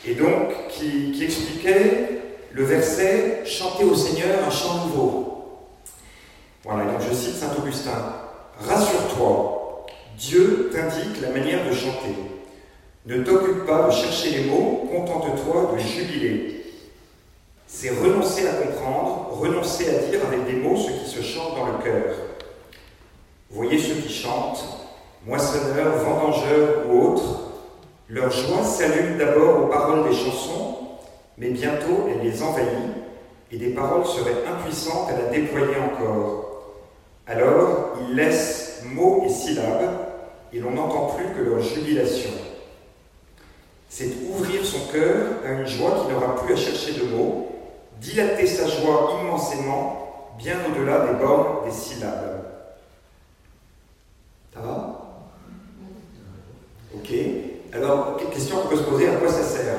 et 0.07 0.15
donc 0.15 0.69
qui, 0.69 1.23
expliquait 1.23 2.21
le 2.53 2.65
verset 2.65 3.43
Chantez 3.45 3.85
au 3.85 3.95
Seigneur 3.95 4.29
un 4.47 4.51
chant 4.51 4.87
nouveau. 4.87 5.59
Voilà, 6.65 6.85
donc 6.85 7.01
je 7.09 7.15
cite 7.15 7.37
saint 7.37 7.55
Augustin 7.59 8.15
Rassure-toi, 8.59 9.87
Dieu 10.19 10.71
t'indique 10.73 11.21
la 11.21 11.31
manière 11.31 11.67
de 11.69 11.73
chanter. 11.73 12.15
Ne 13.07 13.23
t'occupe 13.23 13.67
pas 13.67 13.87
de 13.87 13.93
chercher 13.93 14.31
les 14.31 14.45
mots, 14.45 14.89
contente-toi 14.91 15.73
de 15.75 15.79
jubiler 15.79 16.66
c'est 17.67 17.91
renoncer 17.91 18.47
à 18.47 18.53
comprendre, 18.53 19.39
renoncer 19.41 19.89
à 19.89 19.99
dire 20.11 20.21
avec 20.27 20.47
des 20.47 20.61
mots 20.61 20.77
ce 20.77 20.91
qui 20.91 21.11
se 21.11 21.23
chante 21.23 21.57
dans 21.57 21.67
le 21.67 21.85
cœur. 21.85 22.15
Voyez 23.51 23.79
ceux 23.79 23.95
qui 23.95 24.13
chantent, 24.13 24.65
moissonneurs, 25.27 25.97
vendangeurs 25.97 26.87
ou 26.89 27.01
autres, 27.09 27.41
leur 28.09 28.31
joie 28.31 28.63
s'allume 28.63 29.19
d'abord 29.19 29.65
aux 29.65 29.67
paroles 29.67 30.09
des 30.09 30.15
chansons, 30.15 30.79
mais 31.39 31.51
bientôt 31.51 32.09
elle 32.09 32.27
les 32.27 32.43
envahit, 32.43 32.69
et 33.51 33.57
des 33.57 33.71
paroles 33.71 34.07
seraient 34.07 34.45
impuissantes 34.47 35.09
à 35.11 35.17
la 35.17 35.29
déployer 35.31 35.77
encore. 35.77 36.45
Alors 37.27 37.97
ils 38.09 38.15
laissent 38.15 38.83
mots 38.85 39.25
et 39.27 39.29
syllabes, 39.29 40.07
et 40.53 40.61
l'on 40.61 40.71
n'entend 40.71 41.17
plus 41.17 41.27
que 41.35 41.49
leur 41.49 41.61
jubilation. 41.61 42.31
C'est 43.89 44.11
ouvrir 44.31 44.65
son 44.65 44.93
cœur 44.93 45.27
à 45.45 45.53
une 45.53 45.67
joie 45.67 46.03
qui 46.03 46.13
n'aura 46.13 46.37
plus 46.37 46.55
à 46.55 46.57
chercher 46.57 46.93
de 46.93 47.05
mots, 47.05 47.49
dilater 48.01 48.47
sa 48.47 48.67
joie 48.67 49.19
immensément, 49.23 50.35
bien 50.39 50.57
au-delà 50.69 51.07
des 51.07 51.25
bornes 51.25 51.65
des 51.65 51.73
syllabes. 51.73 52.45
Ça 54.55 54.61
va? 54.61 55.07
Ok. 56.95 57.13
Alors, 57.73 58.17
question 58.33 58.57
qu'on 58.57 58.69
peut 58.69 58.77
se 58.77 58.83
poser, 58.83 59.09
à 59.09 59.17
quoi 59.17 59.29
ça 59.29 59.43
sert? 59.43 59.77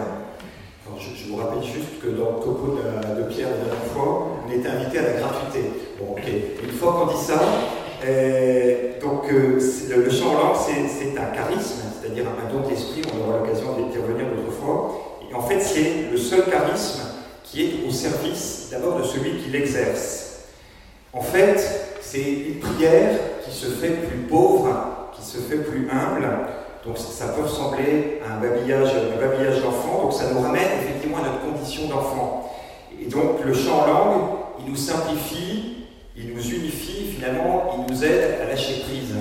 Je, 0.99 1.29
vous 1.29 1.37
rappelle 1.37 1.63
juste 1.63 1.99
que 2.01 2.07
dans 2.07 2.37
le 2.37 2.43
topo 2.43 2.77
de, 2.77 3.23
Pierre 3.23 3.49
la 3.49 3.57
dernière 3.57 3.91
fois, 3.93 4.27
on 4.47 4.51
était 4.51 4.69
invité 4.69 4.99
à 4.99 5.01
la 5.01 5.13
gratuité. 5.19 5.69
Bon, 5.99 6.13
ok. 6.13 6.23
Une 6.63 6.71
fois 6.71 6.93
qu'on 6.93 7.13
dit 7.13 7.21
ça, 7.21 7.39
euh, 8.05 8.99
donc 9.01 9.31
euh, 9.31 9.59
le, 9.89 10.09
chant 10.09 10.29
en 10.29 10.33
langue, 10.33 10.55
c'est 10.55 11.19
un 11.19 11.35
charisme, 11.35 11.81
c'est-à-dire 11.99 12.25
un 12.27 12.51
don 12.51 12.61
de 12.61 12.69
l'esprit, 12.69 13.01
on 13.13 13.27
aura 13.27 13.39
l'occasion 13.39 13.73
d'y 13.73 13.97
revenir 13.97 14.27
d'autres 14.27 14.57
fois. 14.57 15.19
Et 15.29 15.35
en 15.35 15.41
fait, 15.41 15.59
c'est 15.59 16.09
le 16.09 16.17
seul 16.17 16.45
charisme 16.45 17.06
qui 17.49 17.63
est 17.63 17.87
au 17.87 17.91
service 17.91 18.67
d'abord 18.71 18.99
de 18.99 19.03
celui 19.03 19.37
qui 19.37 19.49
l'exerce. 19.49 20.39
En 21.13 21.21
fait, 21.21 21.97
c'est 22.01 22.21
une 22.21 22.59
prière 22.59 23.19
qui 23.43 23.55
se 23.55 23.67
fait 23.67 23.89
plus 23.89 24.19
pauvre, 24.29 24.67
qui 25.13 25.25
se 25.25 25.37
fait 25.37 25.57
plus 25.57 25.89
humble. 25.89 26.27
Donc 26.85 26.97
ça 26.97 27.29
peut 27.29 27.43
ressembler 27.43 28.21
à 28.25 28.35
un 28.35 28.39
babillage, 28.39 29.61
d'enfant. 29.63 30.03
Donc 30.03 30.13
ça 30.13 30.31
nous 30.31 30.41
ramène 30.41 30.67
effectivement 30.81 31.17
à 31.17 31.21
notre 31.21 31.41
condition 31.41 31.87
d'enfant. 31.87 32.53
Et 33.01 33.05
donc 33.05 33.43
le 33.45 33.53
chant 33.53 33.83
en 33.83 33.87
langue, 33.87 34.21
il 34.59 34.71
nous 34.71 34.77
simplifie, 34.77 35.85
il 36.15 36.33
nous 36.33 36.41
unifie, 36.41 37.11
finalement, 37.15 37.75
il 37.77 37.93
nous 37.93 38.03
aide 38.03 38.39
à 38.41 38.45
lâcher 38.45 38.81
prise. 38.81 39.15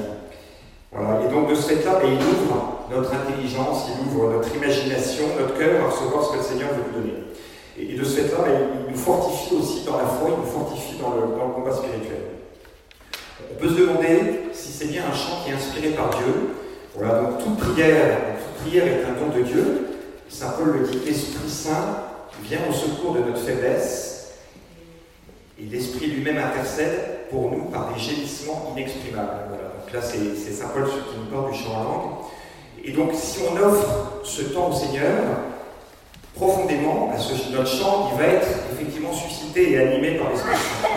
Voilà. 0.92 1.25
Et 1.25 1.33
donc 1.33 1.49
de 1.50 1.54
ce 1.54 1.68
fait-là, 1.68 2.00
il 2.04 2.14
ouvre 2.14 2.87
notre 2.90 3.12
intelligence, 3.14 3.87
il 3.88 4.06
ouvre 4.09 4.33
notre 4.33 4.54
imagination, 4.54 5.25
notre 5.38 5.59
cœur 5.59 5.85
à 5.85 5.90
recevoir 5.90 6.25
ce 6.25 6.33
que 6.33 6.37
le 6.37 6.42
Seigneur 6.42 6.71
veut 6.71 6.83
nous 6.87 7.00
donner. 7.00 7.14
Et, 7.78 7.95
de 7.95 8.04
ce 8.04 8.21
fait-là, 8.21 8.45
il 8.87 8.92
nous 8.92 8.99
fortifie 8.99 9.54
aussi 9.54 9.85
dans 9.85 9.99
la 9.99 10.06
foi, 10.06 10.30
il 10.30 10.37
nous 10.37 10.50
fortifie 10.50 10.97
dans 10.99 11.11
le, 11.11 11.52
combat 11.54 11.73
spirituel. 11.73 12.23
On 13.52 13.54
peut 13.61 13.68
se 13.68 13.75
demander 13.75 14.40
si 14.52 14.73
c'est 14.73 14.87
bien 14.87 15.02
un 15.11 15.14
chant 15.14 15.42
qui 15.45 15.50
est 15.50 15.54
inspiré 15.54 15.90
par 15.90 16.11
Dieu. 16.11 16.54
Voilà, 16.95 17.21
donc 17.21 17.45
toute 17.45 17.59
prière, 17.59 18.18
toute 18.38 18.66
prière 18.66 18.87
est 18.87 19.04
un 19.04 19.21
don 19.21 19.37
de 19.37 19.42
Dieu. 19.42 19.87
Saint 20.28 20.50
Paul 20.50 20.78
le 20.78 20.87
dit, 20.87 20.99
l'Esprit 21.04 21.49
Saint 21.49 22.04
vient 22.42 22.61
au 22.68 22.73
secours 22.73 23.12
de 23.12 23.21
notre 23.21 23.38
faiblesse 23.38 24.33
et 25.59 25.64
l'Esprit 25.64 26.06
lui-même 26.06 26.38
intercède 26.38 27.28
pour 27.30 27.50
nous 27.50 27.64
par 27.66 27.92
des 27.92 28.00
gémissements 28.00 28.73
inexprimables. 28.76 29.49
Voilà, 29.49 29.64
donc 29.64 29.92
là 29.92 30.00
c'est 30.02 30.52
Saint 30.52 30.68
Paul 30.68 30.85
qui 30.85 31.18
nous 31.18 31.37
parle 31.37 31.52
du 31.52 31.59
chant 31.59 31.75
en 31.75 31.85
langue. 31.85 32.12
Et 32.85 32.92
donc 32.92 33.11
si 33.14 33.40
on 33.50 33.56
offre 33.56 34.21
ce 34.25 34.42
temps 34.42 34.71
au 34.71 34.75
Seigneur, 34.75 35.12
profondément, 36.36 37.10
à 37.12 37.18
ce, 37.18 37.50
notre 37.50 37.66
chant, 37.66 38.10
il 38.12 38.18
va 38.18 38.26
être 38.26 38.46
effectivement 38.72 39.12
suscité 39.12 39.72
et 39.72 39.78
animé 39.78 40.18
par 40.18 40.30
l'Esprit 40.30 40.54
Saint. 40.54 40.88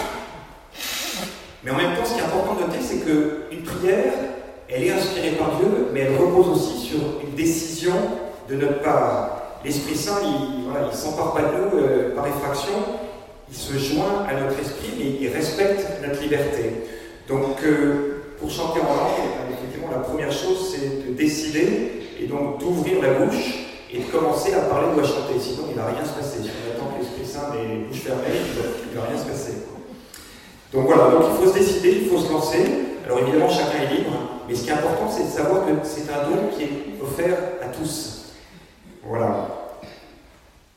Mais 1.63 1.71
en 1.71 1.77
même 1.77 1.95
temps, 1.95 2.05
ce 2.05 2.13
qui 2.13 2.19
est 2.19 2.23
important 2.23 2.55
de 2.55 2.61
noter, 2.61 2.79
c'est 2.81 2.99
qu'une 2.99 3.63
prière, 3.63 4.13
elle 4.69 4.83
est 4.83 4.91
inspirée 4.91 5.31
par 5.31 5.57
Dieu, 5.57 5.87
mais 5.93 6.01
elle 6.01 6.17
repose 6.17 6.49
aussi 6.49 6.87
sur 6.87 6.99
une 7.23 7.35
décision 7.35 7.93
de 8.49 8.55
notre 8.55 8.81
part. 8.81 9.59
L'Esprit 9.63 9.95
Saint, 9.95 10.19
il 10.23 10.67
ne 10.67 10.91
s'empare 10.91 11.33
pas 11.33 11.41
de 11.41 11.47
nous 11.47 11.79
euh, 11.79 12.15
par 12.15 12.27
effraction, 12.27 12.73
il 13.49 13.55
se 13.55 13.77
joint 13.77 14.25
à 14.29 14.39
notre 14.39 14.59
esprit, 14.59 14.93
mais 14.97 15.05
il 15.21 15.27
respecte 15.29 15.85
notre 16.05 16.21
liberté. 16.21 16.85
Donc, 17.27 17.63
euh, 17.63 18.21
pour 18.39 18.49
chanter 18.49 18.79
en 18.81 18.95
langue, 18.95 19.19
effectivement, 19.51 19.87
effectivement, 19.89 19.91
la 19.91 19.99
première 19.99 20.31
chose, 20.31 20.75
c'est 20.75 21.07
de 21.07 21.13
décider 21.13 21.91
et 22.21 22.27
donc 22.27 22.59
d'ouvrir 22.59 23.01
la 23.01 23.13
bouche 23.13 23.68
et 23.91 23.99
de 23.99 24.11
commencer 24.11 24.53
à 24.53 24.61
parler 24.61 24.87
ou 24.95 24.99
à 24.99 25.03
chanter. 25.03 25.39
Sinon, 25.39 25.63
il 25.69 25.75
ne 25.75 25.81
va 25.81 25.87
rien 25.87 26.05
se 26.05 26.13
passer. 26.13 26.43
Si 26.43 26.49
on 26.49 26.75
attend 26.75 26.93
que 26.93 27.01
l'Esprit 27.01 27.25
Saint 27.25 27.53
ait 27.53 27.67
les 27.67 27.85
bouches 27.85 28.03
il 28.05 28.11
ne 28.11 29.01
va, 29.01 29.07
rien 29.07 29.17
se 29.17 29.25
passer. 29.25 29.53
Donc 30.71 30.85
voilà, 30.85 31.09
donc 31.09 31.23
il 31.31 31.37
faut 31.37 31.51
se 31.51 31.57
décider, 31.57 32.03
il 32.03 32.09
faut 32.09 32.19
se 32.19 32.31
lancer. 32.31 32.65
Alors 33.05 33.19
évidemment, 33.19 33.49
chacun 33.49 33.83
est 33.83 33.95
libre, 33.95 34.11
mais 34.47 34.53
ce 34.53 34.63
qui 34.63 34.69
est 34.69 34.73
important, 34.73 35.09
c'est 35.09 35.23
de 35.23 35.29
savoir 35.29 35.65
que 35.65 35.71
c'est 35.83 36.05
un 36.11 36.29
don 36.29 36.55
qui 36.55 36.63
est 36.63 37.01
offert 37.01 37.37
à 37.61 37.67
tous. 37.69 38.33
Voilà. 39.03 39.47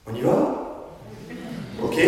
On 0.08 0.14
y 0.14 0.20
va? 0.22 0.88
Ok 1.84 1.98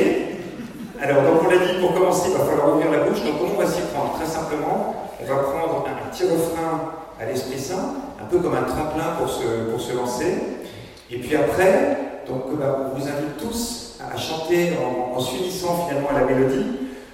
Alors, 1.01 1.23
donc 1.23 1.43
on 1.45 1.51
l'a 1.51 1.59
dit, 1.59 1.79
pour 1.81 1.93
commencer, 1.93 2.31
il 2.31 2.39
va 2.39 2.45
falloir 2.45 2.75
ouvrir 2.75 2.91
la 2.91 3.05
bouche. 3.05 3.23
Donc 3.23 3.39
comment 3.39 3.55
on 3.57 3.61
va 3.61 3.67
s'y 3.67 3.83
prendre? 3.93 4.15
Très 4.15 4.27
simplement, 4.27 5.11
on 5.21 5.25
va 5.27 5.37
prendre 5.43 5.85
un 5.87 6.11
petit 6.11 6.25
refrain 6.25 6.93
à 7.21 7.27
l'Esprit 7.27 7.59
Saint, 7.59 7.95
un 8.21 8.25
peu 8.25 8.39
comme 8.39 8.55
un 8.55 8.63
tremplin 8.63 9.17
pour 9.19 9.29
se, 9.29 9.71
pour 9.71 9.81
se 9.81 9.93
lancer. 9.95 10.64
Et 11.11 11.19
puis 11.19 11.37
après, 11.37 11.99
donc, 12.27 12.59
bah, 12.59 12.91
on 12.93 12.99
vous 12.99 13.07
invite 13.07 13.37
tous 13.39 13.99
à 14.01 14.17
chanter 14.17 14.73
en, 15.15 15.21
s'unissant 15.21 15.87
finalement 15.87 16.09
à 16.11 16.21
la 16.21 16.27
mélodie. 16.27 16.67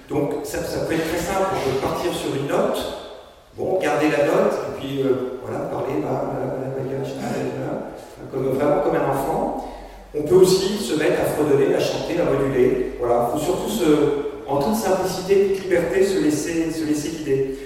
Donc 0.09 0.31
ça, 0.43 0.59
peut 0.59 0.93
être 0.93 1.07
très 1.09 1.19
simple, 1.19 1.49
on 1.55 1.71
peut 1.71 1.77
partir 1.77 2.13
sur 2.13 2.35
une 2.35 2.47
note, 2.47 2.79
bon, 3.57 3.79
garder 3.79 4.07
la 4.09 4.25
note, 4.25 4.53
et 4.53 4.79
puis 4.79 5.01
euh, 5.03 5.39
voilà, 5.43 5.65
parler, 5.65 5.93
bah, 6.01 6.31
comme, 8.31 8.49
vraiment 8.49 8.81
comme 8.81 8.95
un 8.95 9.09
enfant. 9.09 9.67
On 10.13 10.23
peut 10.23 10.35
aussi 10.35 10.77
se 10.77 10.95
mettre 10.95 11.21
à 11.21 11.25
fredonner, 11.25 11.73
à 11.73 11.79
chanter, 11.79 12.19
à 12.19 12.25
moduler. 12.25 12.97
Voilà, 12.99 13.29
il 13.33 13.39
faut 13.39 13.45
surtout 13.45 13.71
en 14.47 14.57
toute 14.57 14.75
simplicité, 14.75 15.53
toute 15.53 15.63
liberté, 15.63 16.05
se 16.05 16.19
laisser, 16.19 16.71
se 16.71 16.85
laisser 16.85 17.09
guider. 17.09 17.57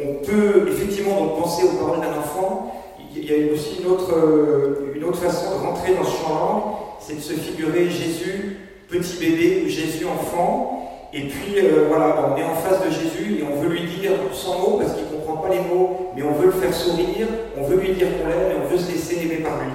On 0.00 0.24
peut 0.24 0.68
effectivement 0.68 1.20
donc 1.20 1.42
penser 1.42 1.64
aux 1.64 1.76
paroles 1.84 2.00
d'un 2.00 2.16
enfant, 2.18 2.77
il 3.16 3.24
y 3.24 3.32
a 3.32 3.52
aussi 3.52 3.80
une 3.82 3.90
autre, 3.90 4.12
euh, 4.14 4.92
une 4.94 5.04
autre 5.04 5.18
façon 5.18 5.58
de 5.58 5.66
rentrer 5.66 5.94
dans 5.94 6.04
ce 6.04 6.16
champ 6.16 6.34
langue, 6.34 6.62
c'est 7.00 7.16
de 7.16 7.20
se 7.20 7.32
figurer 7.34 7.88
Jésus 7.88 8.58
petit 8.88 9.18
bébé 9.18 9.62
ou 9.64 9.68
Jésus 9.68 10.04
enfant. 10.06 10.74
Et 11.12 11.22
puis 11.22 11.54
euh, 11.56 11.86
voilà, 11.88 12.32
on 12.34 12.36
est 12.36 12.44
en 12.44 12.54
face 12.54 12.84
de 12.84 12.90
Jésus 12.90 13.40
et 13.40 13.44
on 13.44 13.60
veut 13.60 13.68
lui 13.68 13.84
dire 13.84 14.12
sans 14.32 14.58
mots 14.58 14.78
parce 14.78 14.92
qu'il 14.92 15.04
ne 15.04 15.20
comprend 15.20 15.38
pas 15.38 15.48
les 15.48 15.60
mots, 15.60 16.12
mais 16.14 16.22
on 16.22 16.32
veut 16.32 16.46
le 16.46 16.52
faire 16.52 16.74
sourire, 16.74 17.26
on 17.56 17.62
veut 17.64 17.76
lui 17.76 17.92
dire 17.92 18.08
qu'on 18.18 18.28
l'aime 18.28 18.52
et 18.52 18.60
on 18.62 18.68
veut 18.68 18.78
se 18.78 18.90
laisser 18.90 19.22
aimer 19.22 19.42
par 19.42 19.56
lui. 19.58 19.72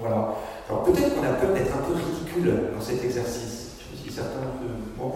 Voilà. 0.00 0.34
Alors 0.68 0.82
peut-être 0.82 1.14
qu'on 1.14 1.22
a 1.22 1.34
peur 1.34 1.52
d'être 1.54 1.72
un 1.72 1.82
peu 1.86 1.94
ridicule 1.94 2.52
dans 2.74 2.80
cet 2.80 3.04
exercice. 3.04 3.76
Je 3.78 3.96
sais 3.96 4.10
si 4.10 4.14
certains. 4.14 4.40
Bon, 4.98 5.12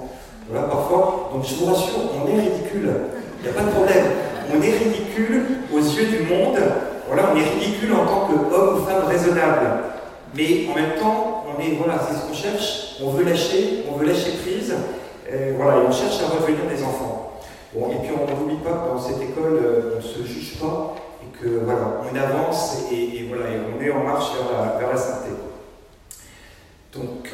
voilà, 0.49 0.69
parfois. 0.69 1.31
Donc 1.33 1.45
je 1.45 1.55
vous 1.55 1.67
rassure, 1.67 1.99
on 2.15 2.29
est 2.29 2.41
ridicule. 2.41 2.91
Il 3.41 3.43
n'y 3.43 3.57
a 3.57 3.61
pas 3.61 3.67
de 3.67 3.71
problème. 3.71 4.05
On 4.55 4.63
est 4.63 4.79
ridicule 4.79 5.43
aux 5.73 5.79
yeux 5.79 6.07
du 6.07 6.33
monde 6.33 6.59
voilà, 7.09 7.31
on 7.33 7.37
est 7.37 7.49
ridicule 7.49 7.93
en 7.95 8.07
tant 8.07 8.27
qu'homme 8.27 8.79
ou 8.79 8.87
femme 8.87 9.07
raisonnable. 9.09 9.67
Mais 10.35 10.67
en 10.71 10.75
même 10.75 10.95
temps, 11.01 11.45
on 11.49 11.61
est, 11.61 11.75
voilà, 11.77 11.99
c'est 11.99 12.15
ce 12.15 12.27
qu'on 12.27 12.35
cherche, 12.35 12.97
on 13.03 13.11
veut 13.11 13.25
lâcher, 13.25 13.85
on 13.91 13.97
veut 13.97 14.07
lâcher 14.07 14.33
prise, 14.43 14.75
euh, 15.33 15.55
voilà, 15.57 15.79
et 15.79 15.87
on 15.89 15.93
cherche 15.93 16.21
à 16.23 16.37
revenir 16.39 16.61
des 16.69 16.83
enfants. 16.83 17.41
Et 17.75 17.79
puis 17.79 18.11
on 18.15 18.27
n'oublie 18.27 18.63
pas 18.63 18.71
que 18.71 18.89
dans 18.95 19.01
cette 19.01 19.23
école, 19.23 19.59
euh, 19.63 19.93
on 19.95 19.97
ne 19.97 20.03
se 20.03 20.23
juge 20.23 20.59
pas, 20.59 20.95
et 21.23 21.39
que 21.39 21.65
voilà, 21.65 22.01
on 22.03 22.17
avance 22.17 22.85
et, 22.93 23.27
voilà, 23.29 23.51
et 23.51 23.59
on 23.59 23.83
est 23.83 23.91
en 23.91 24.05
marche 24.05 24.33
vers 24.35 24.81
la, 24.81 24.87
vers 24.87 24.99
santé. 24.99 25.31
Donc, 26.95 27.31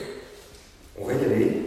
on 1.01 1.07
va 1.07 1.13
y 1.15 1.25
aller. 1.25 1.63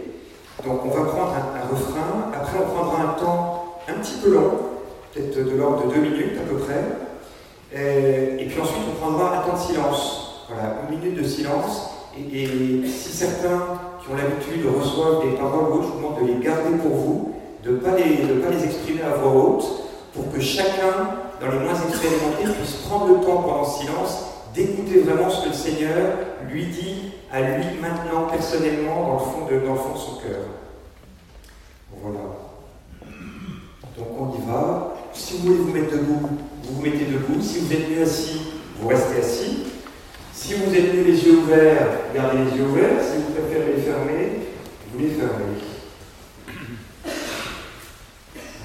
Donc 0.64 0.84
on 0.84 0.88
va 0.88 1.04
prendre 1.04 1.34
un 1.34 1.68
refrain, 1.68 2.32
après 2.34 2.58
on 2.58 2.74
prendra 2.74 3.02
un 3.02 3.20
temps 3.20 3.78
un 3.88 3.92
petit 4.00 4.16
peu 4.22 4.34
long, 4.34 4.58
peut-être 5.12 5.36
de 5.36 5.56
l'ordre 5.56 5.86
de 5.86 5.94
deux 5.94 6.00
minutes 6.00 6.36
à 6.36 6.48
peu 6.48 6.56
près. 6.56 7.07
Euh, 7.74 8.38
et 8.38 8.46
puis 8.46 8.60
ensuite, 8.60 8.82
on 8.90 9.00
prendra 9.00 9.38
un 9.38 9.42
temps 9.42 9.54
de 9.54 9.72
silence. 9.72 10.46
Voilà, 10.48 10.76
une 10.88 10.98
minute 10.98 11.22
de 11.22 11.26
silence. 11.26 11.90
Et, 12.16 12.46
si 12.86 13.12
certains 13.12 13.78
qui 14.00 14.10
ont 14.10 14.16
l'habitude 14.16 14.66
reçoivent 14.66 15.22
des 15.24 15.36
paroles 15.36 15.72
hautes, 15.72 15.82
je 15.82 15.88
vous 15.88 15.96
demande 15.98 16.20
de 16.20 16.26
les 16.26 16.44
garder 16.44 16.76
pour 16.82 16.96
vous, 16.96 17.34
de 17.62 17.72
ne 17.72 17.76
pas, 17.76 17.90
les, 17.96 18.64
exprimer 18.64 19.02
à 19.02 19.16
voix 19.16 19.32
haute, 19.32 19.64
pour 20.14 20.32
que 20.32 20.40
chacun, 20.40 21.10
dans 21.40 21.50
les 21.50 21.58
moins 21.58 21.74
expérimentés, 21.88 22.44
puisse 22.58 22.76
prendre 22.88 23.08
le 23.08 23.14
temps 23.24 23.42
pendant 23.42 23.60
le 23.60 23.84
silence 23.84 24.24
d'écouter 24.54 25.00
vraiment 25.00 25.30
ce 25.30 25.44
que 25.44 25.48
le 25.50 25.54
Seigneur 25.54 26.16
lui 26.50 26.66
dit 26.66 27.12
à 27.30 27.42
lui 27.42 27.66
maintenant, 27.80 28.26
personnellement, 28.30 29.06
dans 29.06 29.12
le 29.14 29.18
fond 29.18 29.94
de 29.94 29.98
son 29.98 30.16
cœur. 30.16 30.40
Voilà. 32.02 32.18
Donc 33.96 34.08
on 34.18 34.34
y 34.36 34.46
va. 34.46 34.94
Si 35.12 35.36
vous 35.36 35.42
voulez 35.42 35.58
vous 35.58 35.72
mettre 35.72 35.92
debout, 35.92 36.28
vous 36.68 36.74
vous 36.74 36.82
mettez 36.82 37.06
debout. 37.06 37.40
Si 37.40 37.60
vous 37.60 37.72
êtes 37.72 37.90
mieux 37.90 38.02
assis, 38.02 38.40
vous 38.78 38.88
restez 38.88 39.20
assis. 39.20 39.58
Si 40.34 40.54
vous 40.54 40.74
êtes 40.74 40.94
mieux 40.94 41.02
les 41.02 41.24
yeux 41.24 41.38
ouverts, 41.38 41.88
gardez 42.14 42.38
les 42.44 42.58
yeux 42.58 42.66
ouverts. 42.66 43.02
Si 43.02 43.16
vous 43.16 43.32
préférez 43.32 43.72
les 43.76 43.82
fermer, 43.82 44.40
vous 44.92 44.98
les 44.98 45.08
fermez. 45.08 45.58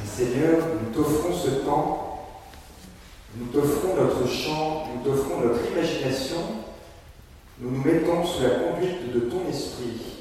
Seigneur, 0.06 0.60
nous 0.80 0.94
t'offrons 0.94 1.34
ce 1.34 1.50
temps, 1.66 2.28
nous 3.36 3.48
t'offrons 3.48 3.96
notre 3.96 4.30
chant, 4.30 4.90
nous 4.94 5.04
t'offrons 5.04 5.40
notre 5.40 5.60
imagination, 5.72 6.38
nous 7.60 7.72
nous 7.72 7.84
mettons 7.84 8.24
sous 8.24 8.44
la 8.44 8.50
conduite 8.50 9.12
de 9.12 9.22
ton 9.22 9.50
esprit. 9.50 10.20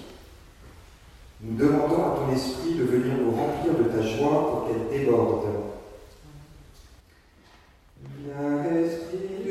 Nous 1.43 1.59
demandons 1.59 2.05
à 2.05 2.17
ton 2.17 2.35
esprit 2.35 2.75
de 2.75 2.85
venir 2.85 3.15
nous 3.21 3.33
remplir 3.33 3.75
de 3.75 3.85
ta 3.85 4.01
joie 4.01 4.49
pour 4.51 4.69
qu'elle 4.69 4.99
déborde. 4.99 5.72
L'Esprit 8.25 9.19
de 9.19 9.27
Dieu 9.27 9.42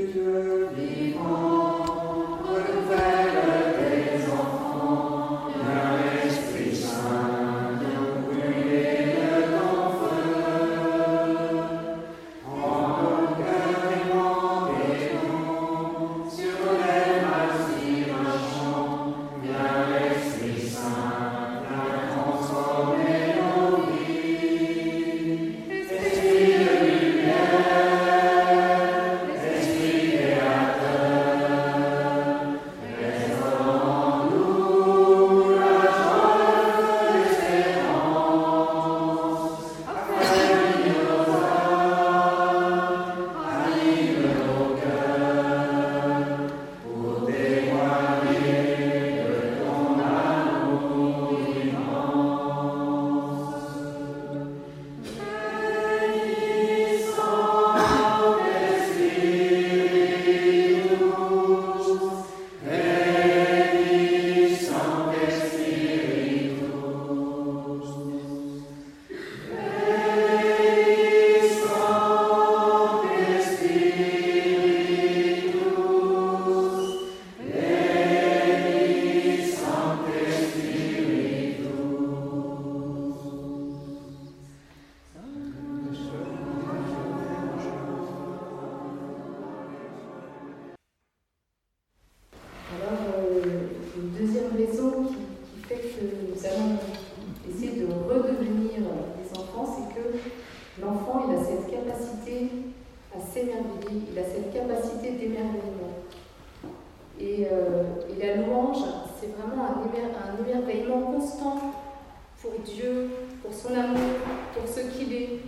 pour 112.42 112.54
Dieu, 112.66 113.10
pour 113.42 113.54
son 113.54 113.74
amour, 113.74 114.18
pour 114.54 114.68
ce 114.68 114.82
qu'il 114.82 115.14
est. 115.14 115.40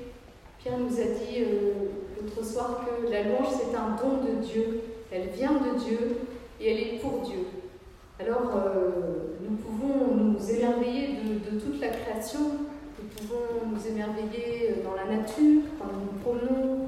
Pierre 0.60 0.78
nous 0.78 1.00
a 1.00 1.04
dit 1.04 1.42
euh, 1.42 1.74
l'autre 2.16 2.46
soir 2.46 2.86
que 2.86 3.12
la 3.12 3.24
louange, 3.24 3.48
c'est 3.50 3.76
un 3.76 3.96
don 4.02 4.24
de 4.24 4.42
Dieu. 4.46 4.82
Elle 5.12 5.30
vient 5.30 5.54
de 5.54 5.78
Dieu 5.78 6.18
et 6.62 6.72
elle 6.72 6.80
est 6.96 7.00
pour 7.00 7.22
Dieu. 7.22 7.48
Alors, 8.20 8.52
euh, 8.56 8.90
nous 9.42 9.58
pouvons 9.58 10.16
nous 10.16 10.52
émerveiller 10.52 11.18
de, 11.52 11.60
toute 11.60 11.82
la 11.82 11.90
création, 11.90 12.40
nous 12.42 13.10
pouvons 13.18 13.72
nous 13.72 13.88
émerveiller 13.88 14.70
euh, 14.70 14.84
dans 14.84 14.96
la 14.96 15.18
nature, 15.18 15.64
quand 15.80 15.88
nous 15.92 16.14
nous 16.14 16.20
promenons, 16.22 16.88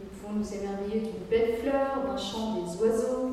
nous 0.00 0.06
pouvons 0.06 0.38
nous 0.38 0.54
émerveiller 0.54 1.00
d'une 1.00 1.24
belle 1.30 1.56
fleur, 1.58 2.02
d'un 2.06 2.16
chant 2.16 2.62
des 2.62 2.82
oiseaux. 2.82 3.28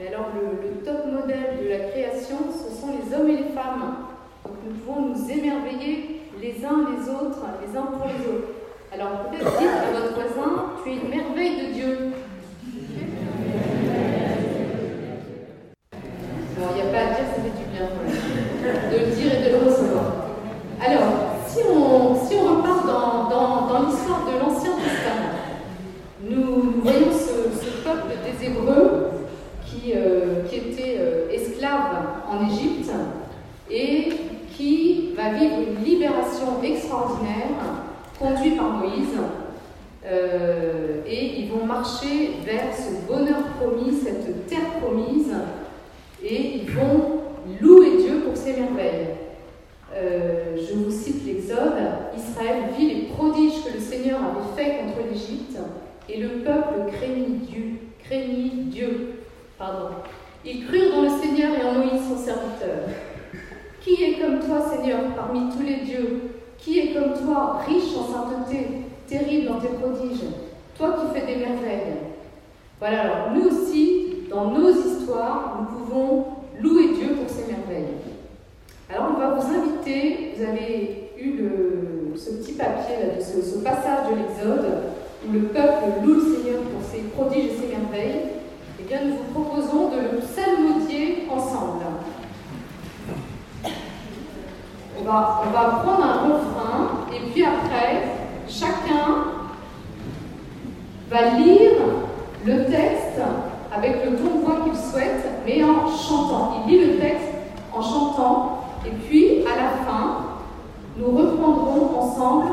Mais 0.00 0.08
alors 0.08 0.28
le, 0.34 0.82
top 0.82 1.12
modèle 1.12 1.58
de 1.62 1.68
la 1.68 1.90
création, 1.90 2.38
ce 2.50 2.74
sont 2.74 2.88
les 2.88 3.14
hommes 3.14 3.28
et 3.28 3.36
les 3.36 3.50
femmes. 3.50 4.06
Donc 4.44 4.54
nous 4.66 4.72
pouvons 4.72 5.08
nous 5.08 5.30
émerveiller 5.30 6.22
les 6.40 6.64
uns 6.64 6.88
les 6.88 7.10
autres, 7.10 7.44
les 7.60 7.76
uns 7.76 7.82
pour 7.82 8.06
les 8.06 8.26
autres. 8.26 8.48
Alors 8.94 9.28
peut-être 9.28 9.58
dites 9.58 9.68
à 9.68 10.00
votre 10.00 10.14
voisin, 10.14 10.72
tu 10.82 10.90
es 10.90 10.94
une 10.94 11.10
merveille 11.10 11.66
de 11.66 11.72
Dieu. 11.74 12.12
Bon, 15.92 16.66
il 16.70 16.74
n'y 16.76 16.88
a 16.88 16.92
pas 16.92 16.98
à 16.98 17.14
dire, 17.14 17.26
ça 17.28 17.42
fait 17.42 17.58
du 17.58 17.66
bien 17.70 17.88
de 18.90 18.96
le 18.98 19.14
dire 19.14 19.34
et 19.34 19.44
de 19.44 19.50
le 19.50 19.68
recevoir. 19.68 20.04
Alors, 20.82 21.12
si 21.46 21.58
on, 21.68 22.26
si 22.26 22.36
on 22.36 22.56
repart 22.56 22.86
dans, 22.86 23.68
dans, 23.68 23.86
l'histoire 23.86 24.24
de 24.26 24.38
l'Ancien 24.38 24.72
Testament, 24.72 25.36
nous, 26.22 26.80
voyons 26.82 27.12
ce, 27.12 27.84
peuple 27.84 28.12
des 28.24 28.46
Hébreux 28.46 29.10
qui, 29.70 29.92
euh, 29.94 30.42
qui 30.48 30.56
était 30.56 30.96
euh, 30.98 31.30
esclave 31.30 31.96
en 32.28 32.46
Égypte 32.46 32.90
et 33.70 34.08
qui 34.56 35.12
va 35.16 35.32
vivre 35.32 35.56
une 35.68 35.84
libération 35.84 36.62
extraordinaire 36.62 37.48
conduite 38.18 38.56
par 38.56 38.70
Moïse. 38.70 39.16
Euh, 40.04 41.02
et 41.06 41.40
ils 41.40 41.50
vont 41.50 41.66
marcher 41.66 42.32
vers 42.44 42.74
ce 42.74 43.06
bonheur 43.06 43.42
promis, 43.58 43.98
cette 44.02 44.46
terre 44.46 44.80
promise, 44.80 45.32
et 46.22 46.56
ils 46.56 46.70
vont 46.70 47.20
louer 47.60 47.98
Dieu 47.98 48.20
pour 48.24 48.36
ses 48.36 48.54
merveilles. 48.54 49.08
Euh, 49.94 50.56
je 50.56 50.74
vous 50.74 50.90
cite 50.90 51.26
l'Exode, 51.26 51.74
Israël 52.16 52.70
vit 52.78 52.94
les 52.94 53.02
prodiges 53.08 53.64
que 53.64 53.74
le 53.74 53.80
Seigneur 53.80 54.20
avait 54.20 54.62
faits 54.62 54.80
contre 54.80 55.08
l'Égypte, 55.10 55.58
et 56.08 56.18
le 56.18 56.28
peuple 56.42 56.92
craignit 56.92 57.50
Dieu, 57.50 57.64
craignit 58.02 58.70
Dieu. 58.70 59.20
Pardon. 59.58 59.88
Ils 60.44 60.66
crurent 60.66 60.94
dans 60.94 61.02
le 61.02 61.20
Seigneur 61.20 61.52
et 61.58 61.62
en 61.62 61.74
Moïse 61.74 62.08
son 62.08 62.16
serviteur. 62.16 62.88
Qui 63.82 64.04
est 64.04 64.18
comme 64.20 64.38
toi, 64.40 64.60
Seigneur, 64.60 65.00
parmi 65.16 65.50
tous 65.50 65.62
les 65.62 65.84
dieux? 65.84 66.20
Qui 66.58 66.78
est 66.78 66.92
comme 66.92 67.14
toi, 67.14 67.60
riche 67.66 67.96
en 67.96 68.12
sainteté, 68.12 68.66
terrible 69.08 69.48
dans 69.48 69.60
tes 69.60 69.68
prodiges? 69.68 70.20
Toi 70.76 70.94
qui 70.94 71.18
fais 71.18 71.26
des 71.26 71.36
merveilles. 71.36 71.96
Voilà, 72.78 73.00
alors 73.02 73.30
nous 73.34 73.46
aussi, 73.46 74.24
dans 74.30 74.50
nos 74.50 74.70
histoires, 74.70 75.58
nous 75.60 75.78
pouvons 75.78 76.26
louer 76.60 76.94
Dieu 76.94 77.14
pour 77.14 77.28
ses 77.28 77.50
merveilles. 77.50 77.94
Alors 78.88 79.12
on 79.14 79.18
va 79.18 79.30
vous 79.30 79.46
inviter, 79.54 80.34
vous 80.36 80.42
avez 80.42 81.12
eu 81.18 81.40
ce 82.16 82.30
petit 82.32 82.52
papier, 82.52 82.96
là, 83.06 83.24
ce, 83.24 83.58
passage 83.58 84.10
de 84.10 84.16
l'Exode, 84.16 84.66
où 85.26 85.32
le 85.32 85.40
peuple 85.40 86.04
loue 86.04 86.14
le 86.14 86.20
Seigneur 86.20 86.62
pour 86.62 86.82
ses 86.82 87.02
prodiges 87.08 87.52
et 87.52 87.56
ses 87.56 87.68
merveilles. 87.68 88.20
Eh 88.78 88.82
bien, 88.82 89.00
nous 89.04 89.16
vous 89.16 89.40
proposons 89.40 89.90
de 89.90 89.96
le 89.96 90.18
psalmodier 90.18 91.28
ensemble. 91.30 91.84
On 94.98 94.99
on 95.10 95.50
va 95.50 95.82
prendre 95.82 96.04
un 96.04 96.32
refrain 96.32 97.06
et 97.12 97.30
puis 97.30 97.44
après, 97.44 98.02
chacun 98.48 99.24
va 101.10 101.30
lire 101.38 101.72
le 102.44 102.64
texte 102.66 103.20
avec 103.72 104.04
le 104.04 104.16
ton 104.16 104.38
de 104.38 104.44
voix 104.44 104.60
qu'il 104.64 104.74
souhaite, 104.74 105.24
mais 105.44 105.62
en 105.64 105.88
chantant. 105.88 106.64
Il 106.66 106.72
lit 106.72 106.92
le 106.92 106.98
texte 106.98 107.28
en 107.72 107.82
chantant, 107.82 108.64
et 108.86 108.90
puis 108.90 109.44
à 109.46 109.56
la 109.56 109.70
fin, 109.84 110.16
nous 110.96 111.10
reprendrons 111.16 111.98
ensemble 111.98 112.46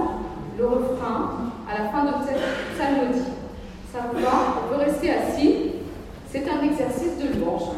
le 0.58 0.65
refrain 0.67 1.32
à 1.70 1.84
la 1.84 1.89
fin 1.89 2.06
de 2.06 2.12
cette 2.26 2.41
psalmodie. 2.76 3.32
Ça 3.93 4.00
vous 4.12 4.20
va? 4.20 4.30
On 4.63 4.74
peut 4.74 4.84
rester 4.84 5.12
assis. 5.12 5.54
C'est 6.30 6.46
un 6.50 6.63
exercice 6.63 7.17
de 7.17 7.39
louange. 7.39 7.70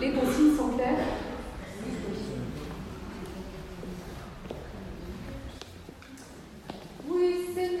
Les 0.00 0.12
consignes 0.12 0.56
sont 0.56 0.68
claires? 0.76 1.15
Christ 7.16 7.56
in 7.56 7.80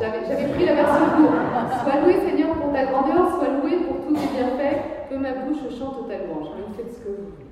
J'avais 0.00 0.52
pris 0.52 0.66
la 0.66 0.74
version 0.74 1.06
courte. 1.16 1.82
Sois 1.82 2.00
loué, 2.02 2.14
Seigneur, 2.26 2.54
pour 2.54 2.72
ta 2.72 2.84
grandeur, 2.84 3.30
sois 3.36 3.48
loué 3.60 3.76
pour 3.86 4.06
tous 4.06 4.14
tes 4.14 4.28
bienfaits, 4.34 5.08
que 5.10 5.14
ma 5.16 5.32
bouche 5.32 5.62
chante 5.78 6.08
ta 6.08 6.16
louange. 6.18 6.48
Donc 6.56 6.76
faites 6.76 6.92
ce 6.92 7.00
que 7.00 7.08
vous 7.08 7.28
voulez. 7.34 7.50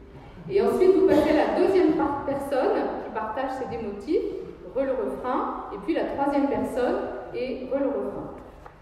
Et 0.50 0.62
ensuite, 0.62 0.94
vous 0.96 1.06
passez 1.06 1.32
la 1.34 1.60
deuxième 1.60 1.92
personne 2.26 3.04
qui 3.04 3.10
partage 3.12 3.50
ses 3.58 3.76
démotifs, 3.76 4.32
re 4.74 4.80
le 4.84 4.92
refrain, 4.92 5.66
et 5.74 5.78
puis 5.84 5.94
la 5.94 6.04
troisième 6.04 6.48
personne 6.48 6.96
et 7.34 7.68
re 7.70 7.78
le 7.78 7.88
refrain. 7.88 8.32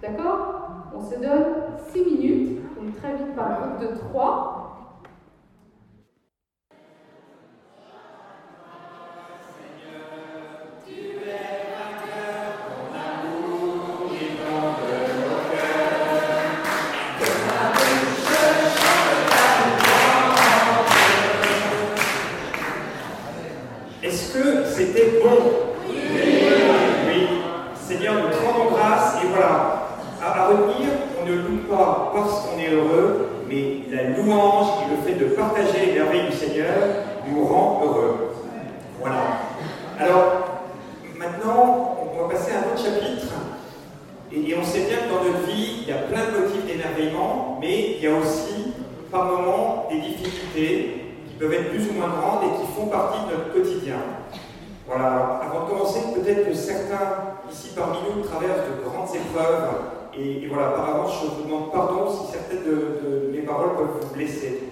D'accord? 0.03 0.71
On 0.95 1.01
se 1.01 1.15
donne 1.15 1.47
6 1.91 2.05
minutes, 2.05 2.61
donc 2.77 2.97
très 2.97 3.15
vite 3.15 3.35
par 3.35 3.61
groupe 3.61 3.81
de 3.81 3.97
3. 3.97 4.56
Est-ce 24.17 24.33
que 24.33 24.65
c'était 24.65 25.21
bon 25.23 25.37
oui. 25.85 27.29
Seigneur, 27.75 28.15
nous 28.15 28.31
te 28.31 28.37
rendons 28.37 28.71
grâce 28.71 29.23
et 29.23 29.27
voilà. 29.27 29.89
À, 30.25 30.47
retenir, 30.47 30.89
on 31.21 31.27
ne 31.27 31.35
loue 31.35 31.69
pas 31.69 32.13
parce 32.15 32.47
qu'on 32.47 32.59
est 32.59 32.71
heureux, 32.71 33.29
mais 33.47 33.83
la 33.91 34.05
louange 34.05 34.69
et 34.87 34.91
le 34.91 35.03
fait 35.07 35.23
de 35.23 35.35
partager 35.35 35.85
les 35.85 35.93
merveilles 35.93 36.31
du 36.31 36.33
Seigneur 36.35 36.73
nous 37.29 37.45
rend 37.45 37.83
heureux. 37.85 38.31
Voilà. 39.03 39.21
Alors, 40.01 40.63
maintenant, 41.19 41.99
on 42.01 42.23
va 42.23 42.33
passer 42.33 42.53
à 42.53 42.61
un 42.61 42.73
autre 42.73 42.83
chapitre. 42.83 43.35
Et, 44.33 44.51
et 44.51 44.57
on 44.59 44.65
sait 44.65 44.87
bien 44.89 44.97
que 44.97 45.13
dans 45.13 45.31
notre 45.31 45.47
vie, 45.47 45.83
il 45.83 45.89
y 45.89 45.93
a 45.93 45.97
plein 45.97 46.25
de 46.33 46.41
motifs 46.41 46.65
d'émerveillement, 46.65 47.59
mais 47.61 47.97
il 47.99 48.03
y 48.03 48.07
a 48.07 48.17
aussi, 48.17 48.73
par 49.13 49.27
moments, 49.27 49.87
des 49.91 50.01
difficultés, 50.01 50.96
peuvent 51.39 51.53
être 51.53 51.71
plus 51.71 51.89
ou 51.91 51.95
moins 51.95 52.09
grandes 52.09 52.45
et 52.45 52.61
qui 52.61 52.73
font 52.73 52.87
partie 52.87 53.21
de 53.27 53.37
notre 53.37 53.53
quotidien. 53.53 53.97
Voilà, 54.87 55.41
avant 55.43 55.65
de 55.65 55.71
commencer, 55.71 56.01
peut-être 56.15 56.49
que 56.49 56.55
certains 56.55 57.37
ici 57.51 57.71
parmi 57.75 57.99
nous 58.15 58.23
traversent 58.23 58.67
de 58.71 58.89
grandes 58.89 59.15
épreuves, 59.15 59.69
et, 60.19 60.47
voilà, 60.49 60.69
par 60.71 60.89
avance, 60.89 61.13
je 61.23 61.29
vous 61.29 61.43
demande 61.43 61.73
pardon 61.73 62.09
si 62.09 62.33
certaines 62.33 62.65
de, 62.65 63.31
mes 63.33 63.43
paroles 63.43 63.77
peuvent 63.77 64.01
vous 64.01 64.15
blesser. 64.15 64.63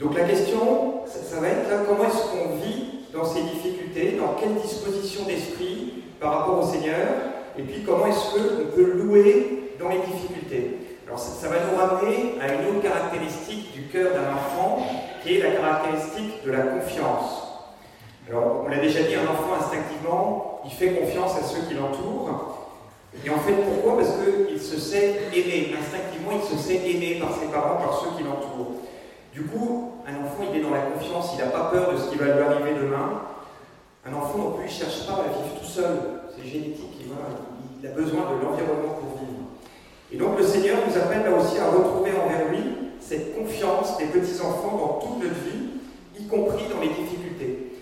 Donc 0.00 0.16
la 0.16 0.24
question, 0.24 1.02
ça, 1.06 1.40
va 1.40 1.48
être 1.48 1.68
là, 1.68 1.78
comment 1.86 2.04
est-ce 2.04 2.30
qu'on 2.30 2.56
vit 2.56 3.06
dans 3.12 3.24
ces 3.24 3.42
difficultés, 3.42 4.18
dans 4.18 4.40
quelle 4.40 4.54
disposition 4.54 5.24
d'esprit 5.24 6.04
par 6.18 6.38
rapport 6.38 6.60
au 6.60 6.66
Seigneur, 6.66 7.08
et 7.58 7.62
puis 7.62 7.82
comment 7.84 8.06
est-ce 8.06 8.34
qu'on 8.34 8.74
peut 8.74 8.92
louer 8.94 9.74
dans 9.78 9.88
les 9.88 9.98
difficultés? 9.98 10.78
Alors 11.06 11.18
ça, 11.18 11.32
ça 11.32 11.48
va 11.48 11.56
nous 11.70 11.76
ramener 11.76 12.34
à 12.40 12.54
une 12.54 12.76
autre 12.76 12.82
caractéristique 12.82 13.72
du 13.72 13.82
cœur 13.88 14.12
d'un 14.14 14.32
enfant, 14.32 14.86
qui 15.24 15.36
est 15.36 15.42
la 15.42 15.50
caractéristique 15.52 16.44
de 16.44 16.52
la 16.52 16.60
confiance. 16.60 17.42
Alors, 18.28 18.64
on 18.64 18.68
l'a 18.68 18.78
déjà 18.78 19.02
dit, 19.02 19.14
un 19.14 19.30
enfant 19.30 19.54
instinctivement, 19.58 20.60
il 20.64 20.70
fait 20.70 20.90
confiance 20.90 21.36
à 21.36 21.42
ceux 21.42 21.62
qui 21.66 21.74
l'entourent. 21.74 22.70
Et 23.24 23.30
en 23.30 23.38
fait, 23.38 23.52
pourquoi? 23.52 23.98
Parce 23.98 24.12
qu'il 24.48 24.60
se 24.60 24.78
sait 24.78 25.16
aimé. 25.32 25.74
Instinctivement, 25.78 26.32
il 26.32 26.56
se 26.56 26.62
sait 26.62 26.76
aimé 26.76 27.18
par 27.20 27.34
ses 27.38 27.46
parents, 27.46 27.76
par 27.76 28.00
ceux 28.00 28.16
qui 28.16 28.24
l'entourent. 28.24 28.80
Du 29.32 29.42
coup, 29.44 29.92
un 30.06 30.24
enfant, 30.24 30.44
il 30.52 30.60
est 30.60 30.62
dans 30.62 30.70
la 30.70 30.80
confiance, 30.80 31.32
il 31.34 31.44
n'a 31.44 31.50
pas 31.50 31.70
peur 31.70 31.92
de 31.92 31.98
ce 31.98 32.10
qui 32.10 32.16
va 32.16 32.26
lui 32.26 32.42
arriver 32.42 32.74
demain. 32.74 33.22
Un 34.06 34.12
enfant, 34.14 34.38
non 34.38 34.50
plus, 34.52 34.68
il 34.68 34.74
ne 34.74 34.78
cherche 34.78 35.06
pas 35.06 35.14
à 35.14 35.28
vivre 35.28 35.58
tout 35.58 35.66
seul. 35.66 35.96
C'est 36.36 36.46
génétique, 36.46 37.00
il, 37.00 37.86
a 37.86 37.90
besoin 37.90 38.22
de 38.22 38.44
l'environnement 38.44 38.94
pour 39.00 39.18
vivre. 39.20 39.44
Et 40.12 40.16
donc, 40.16 40.38
le 40.38 40.46
Seigneur 40.46 40.78
nous 40.86 40.96
appelle 40.96 41.24
là 41.24 41.36
aussi 41.36 41.53
petits-enfants 44.20 44.76
dans 44.78 45.06
toute 45.06 45.22
notre 45.22 45.34
vie, 45.34 45.80
y 46.18 46.26
compris 46.26 46.64
dans 46.72 46.80
les 46.80 46.88
difficultés. 46.88 47.72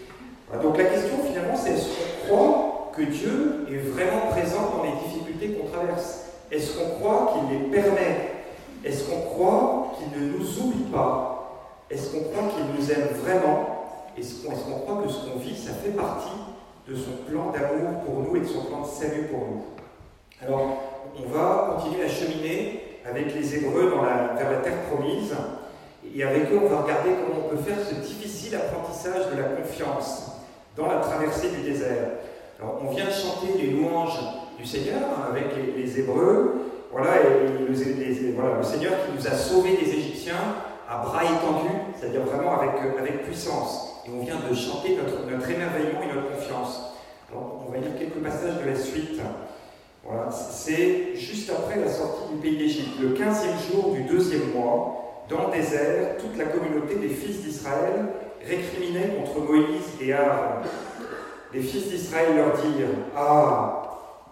Donc 0.63 0.77
la 0.77 0.85
question 0.85 1.17
finalement, 1.27 1.57
c'est 1.57 1.73
est-ce 1.73 1.87
qu'on 1.87 2.27
croit 2.27 2.91
que 2.95 3.03
Dieu 3.03 3.67
est 3.71 3.79
vraiment 3.79 4.27
présent 4.31 4.71
dans 4.77 4.85
les 4.85 4.93
difficultés 5.05 5.59
qu'on 5.59 5.69
traverse? 5.69 6.27
Est-ce 6.51 6.77
qu'on 6.77 7.01
croit 7.01 7.33
qu'il 7.33 7.59
les 7.59 7.65
permet? 7.71 8.33
Est-ce 8.85 9.05
qu'on 9.05 9.23
croit 9.23 9.95
qu'il 9.97 10.21
ne 10.21 10.39
nous 10.39 10.61
oublie 10.61 10.91
pas? 10.93 11.87
Est-ce 11.91 12.11
qu'on 12.11 12.25
croit 12.25 12.51
qu'il 12.55 12.67
nous 12.77 12.91
aime 12.91 13.09
vraiment? 13.25 13.85
Est-ce 14.19 14.45
qu'on 14.45 14.53
croit 14.53 15.03
que 15.03 15.11
ce 15.11 15.19
qu'on 15.25 15.39
vit, 15.39 15.57
ça 15.57 15.73
fait 15.73 15.91
partie 15.91 16.37
de 16.87 16.95
son 16.95 17.13
plan 17.29 17.51
d'amour 17.51 18.01
pour 18.05 18.21
nous 18.21 18.37
et 18.37 18.41
de 18.41 18.47
son 18.47 18.65
plan 18.65 18.83
de 18.83 18.87
salut 18.87 19.29
pour 19.31 19.41
nous? 19.41 19.63
Alors, 20.43 20.77
on 21.17 21.33
va 21.33 21.77
continuer 21.77 22.05
à 22.05 22.09
cheminer 22.09 22.83
avec 23.09 23.35
les 23.35 23.55
Hébreux 23.55 23.89
vers 23.89 24.51
la 24.51 24.57
terre 24.59 24.83
promise. 24.91 25.35
Et 26.15 26.23
avec 26.23 26.53
eux, 26.53 26.61
on 26.63 26.69
va 26.69 26.83
regarder 26.83 27.11
comment 27.25 27.47
on 27.47 27.57
peut 27.57 27.63
faire 27.63 27.79
ce 27.79 27.95
difficile 27.95 28.55
apprentissage 28.57 29.31
de 29.33 29.41
la 29.41 29.49
confiance 29.49 30.33
dans 30.77 30.87
la 30.87 30.97
traversée 30.97 31.49
du 31.51 31.63
désert. 31.63 32.09
Alors, 32.61 32.81
on 32.83 32.91
vient 32.91 33.07
de 33.07 33.11
chanter 33.11 33.59
les 33.59 33.71
louanges 33.71 34.19
du 34.59 34.67
Seigneur 34.67 35.01
hein, 35.03 35.29
avec 35.31 35.47
les, 35.57 36.01
Hébreux. 36.01 36.71
Voilà, 36.91 37.13
le 37.69 37.75
Seigneur 37.75 38.93
qui 39.05 39.17
nous 39.17 39.27
a 39.27 39.33
sauvés 39.33 39.77
des 39.77 39.89
Égyptiens 39.89 40.35
à 40.89 40.99
bras 40.99 41.25
étendus, 41.25 41.79
c'est-à-dire 41.99 42.23
vraiment 42.23 42.61
avec, 42.61 42.75
euh, 42.85 42.99
avec 43.01 43.25
puissance. 43.25 44.03
Et 44.07 44.11
on 44.15 44.23
vient 44.23 44.37
de 44.37 44.55
chanter 44.55 44.97
notre, 44.97 45.51
émerveillement 45.51 46.03
et 46.03 46.15
notre 46.15 46.37
confiance. 46.37 46.93
Alors, 47.31 47.65
on 47.67 47.73
va 47.73 47.79
lire 47.79 47.97
quelques 47.99 48.23
passages 48.23 48.63
de 48.63 48.69
la 48.69 48.77
suite. 48.77 49.21
Voilà, 50.05 50.31
c'est 50.31 51.15
juste 51.15 51.51
après 51.51 51.81
la 51.81 51.91
sortie 51.91 52.35
du 52.35 52.41
pays 52.41 52.59
d'Égypte, 52.59 53.01
le 53.01 53.11
15e 53.11 53.73
jour 53.73 53.93
du 53.93 54.03
deuxième 54.03 54.53
mois 54.55 55.02
dans 55.33 55.49
le 55.49 55.57
désert, 55.57 56.19
toute 56.19 56.37
la 56.37 56.45
communauté 56.45 56.97
des 56.97 57.09
fils 57.09 57.43
d'Israël 57.43 58.07
récriminait 58.47 59.17
contre 59.17 59.41
Moïse 59.41 59.89
et 60.01 60.13
Aaron. 60.13 60.61
Les 61.53 61.61
fils 61.61 61.89
d'Israël 61.89 62.37
leur 62.37 62.53
dirent 62.57 62.89
Ah, 63.17 63.83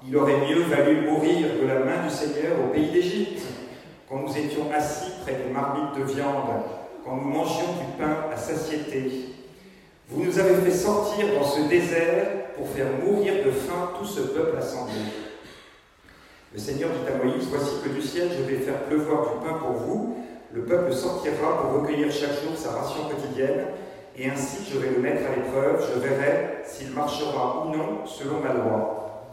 il 0.06 0.16
aurait 0.16 0.40
mieux 0.48 0.62
valu 0.62 1.02
mourir 1.02 1.48
de 1.60 1.66
la 1.66 1.80
main 1.80 2.04
du 2.04 2.10
Seigneur 2.10 2.52
au 2.64 2.72
pays 2.72 2.90
d'Égypte, 2.90 3.42
quand 4.08 4.20
nous 4.20 4.36
étions 4.36 4.70
assis 4.74 5.12
près 5.22 5.34
des 5.34 5.52
marmites 5.52 5.98
de 5.98 6.04
viande, 6.04 6.62
quand 7.04 7.16
nous 7.16 7.28
mangeions 7.28 7.72
du 7.78 7.98
pain 7.98 8.26
à 8.32 8.36
satiété. 8.36 9.26
Vous 10.08 10.24
nous 10.24 10.38
avez 10.38 10.54
fait 10.56 10.76
sortir 10.76 11.26
dans 11.38 11.46
ce 11.46 11.68
désert 11.68 12.26
pour 12.56 12.68
faire 12.68 12.88
mourir 13.04 13.44
de 13.44 13.50
faim 13.50 13.92
tout 13.98 14.06
ce 14.06 14.20
peuple 14.20 14.56
assemblé. 14.58 14.94
Le 16.52 16.58
Seigneur 16.58 16.90
dit 16.90 17.12
à 17.12 17.24
Moïse 17.24 17.46
Voici 17.48 17.76
que 17.84 17.90
du 17.90 18.02
ciel 18.02 18.28
je 18.36 18.42
vais 18.42 18.60
faire 18.60 18.82
pleuvoir 18.82 19.22
du 19.22 19.46
pain 19.46 19.54
pour 19.58 19.72
vous 19.72 20.16
le 20.52 20.62
peuple 20.62 20.92
sortira 20.92 21.62
pour 21.62 21.80
recueillir 21.80 22.10
chaque 22.10 22.42
jour 22.42 22.56
sa 22.56 22.72
ration 22.72 23.08
quotidienne, 23.08 23.66
et 24.16 24.28
ainsi 24.28 24.68
je 24.70 24.78
vais 24.78 24.90
le 24.90 25.00
mettre 25.00 25.22
à 25.30 25.36
l'épreuve, 25.36 25.86
je 25.94 26.00
verrai 26.00 26.62
s'il 26.64 26.90
marchera 26.90 27.64
ou 27.64 27.76
non 27.76 28.04
selon 28.04 28.40
ma 28.40 28.52
loi. 28.52 29.28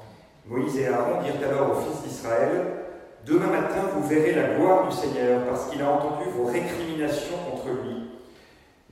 Moïse 0.45 0.77
et 0.77 0.87
Aaron 0.87 1.21
dirent 1.23 1.49
alors 1.49 1.71
aux 1.71 1.81
fils 1.81 2.03
d'Israël, 2.03 2.77
Demain 3.25 3.47
matin 3.47 3.81
vous 3.93 4.07
verrez 4.07 4.31
la 4.33 4.55
gloire 4.55 4.87
du 4.87 4.95
Seigneur, 4.95 5.43
parce 5.49 5.65
qu'il 5.65 5.81
a 5.81 5.91
entendu 5.91 6.29
vos 6.29 6.45
récriminations 6.45 7.35
contre 7.51 7.67
lui. 7.83 8.07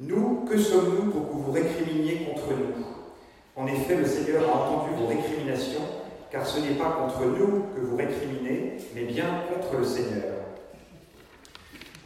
Nous, 0.01 0.43
que 0.49 0.57
sommes-nous 0.57 1.09
pour 1.09 1.29
que 1.29 1.35
vous 1.35 1.51
récriminiez 1.53 2.25
contre 2.25 2.49
nous? 2.49 2.85
En 3.55 3.65
effet, 3.67 3.95
le 3.95 4.05
Seigneur 4.05 4.43
a 4.43 4.57
entendu 4.57 4.89
vos 4.99 5.07
récriminations, 5.07 5.87
car 6.31 6.45
ce 6.45 6.59
n'est 6.59 6.75
pas 6.75 6.97
contre 6.99 7.23
nous 7.23 7.63
que 7.73 7.79
vous 7.79 7.95
récriminez, 7.95 8.75
mais 8.93 9.03
bien 9.03 9.25
contre 9.53 9.77
le 9.79 9.85
Seigneur. 9.85 10.34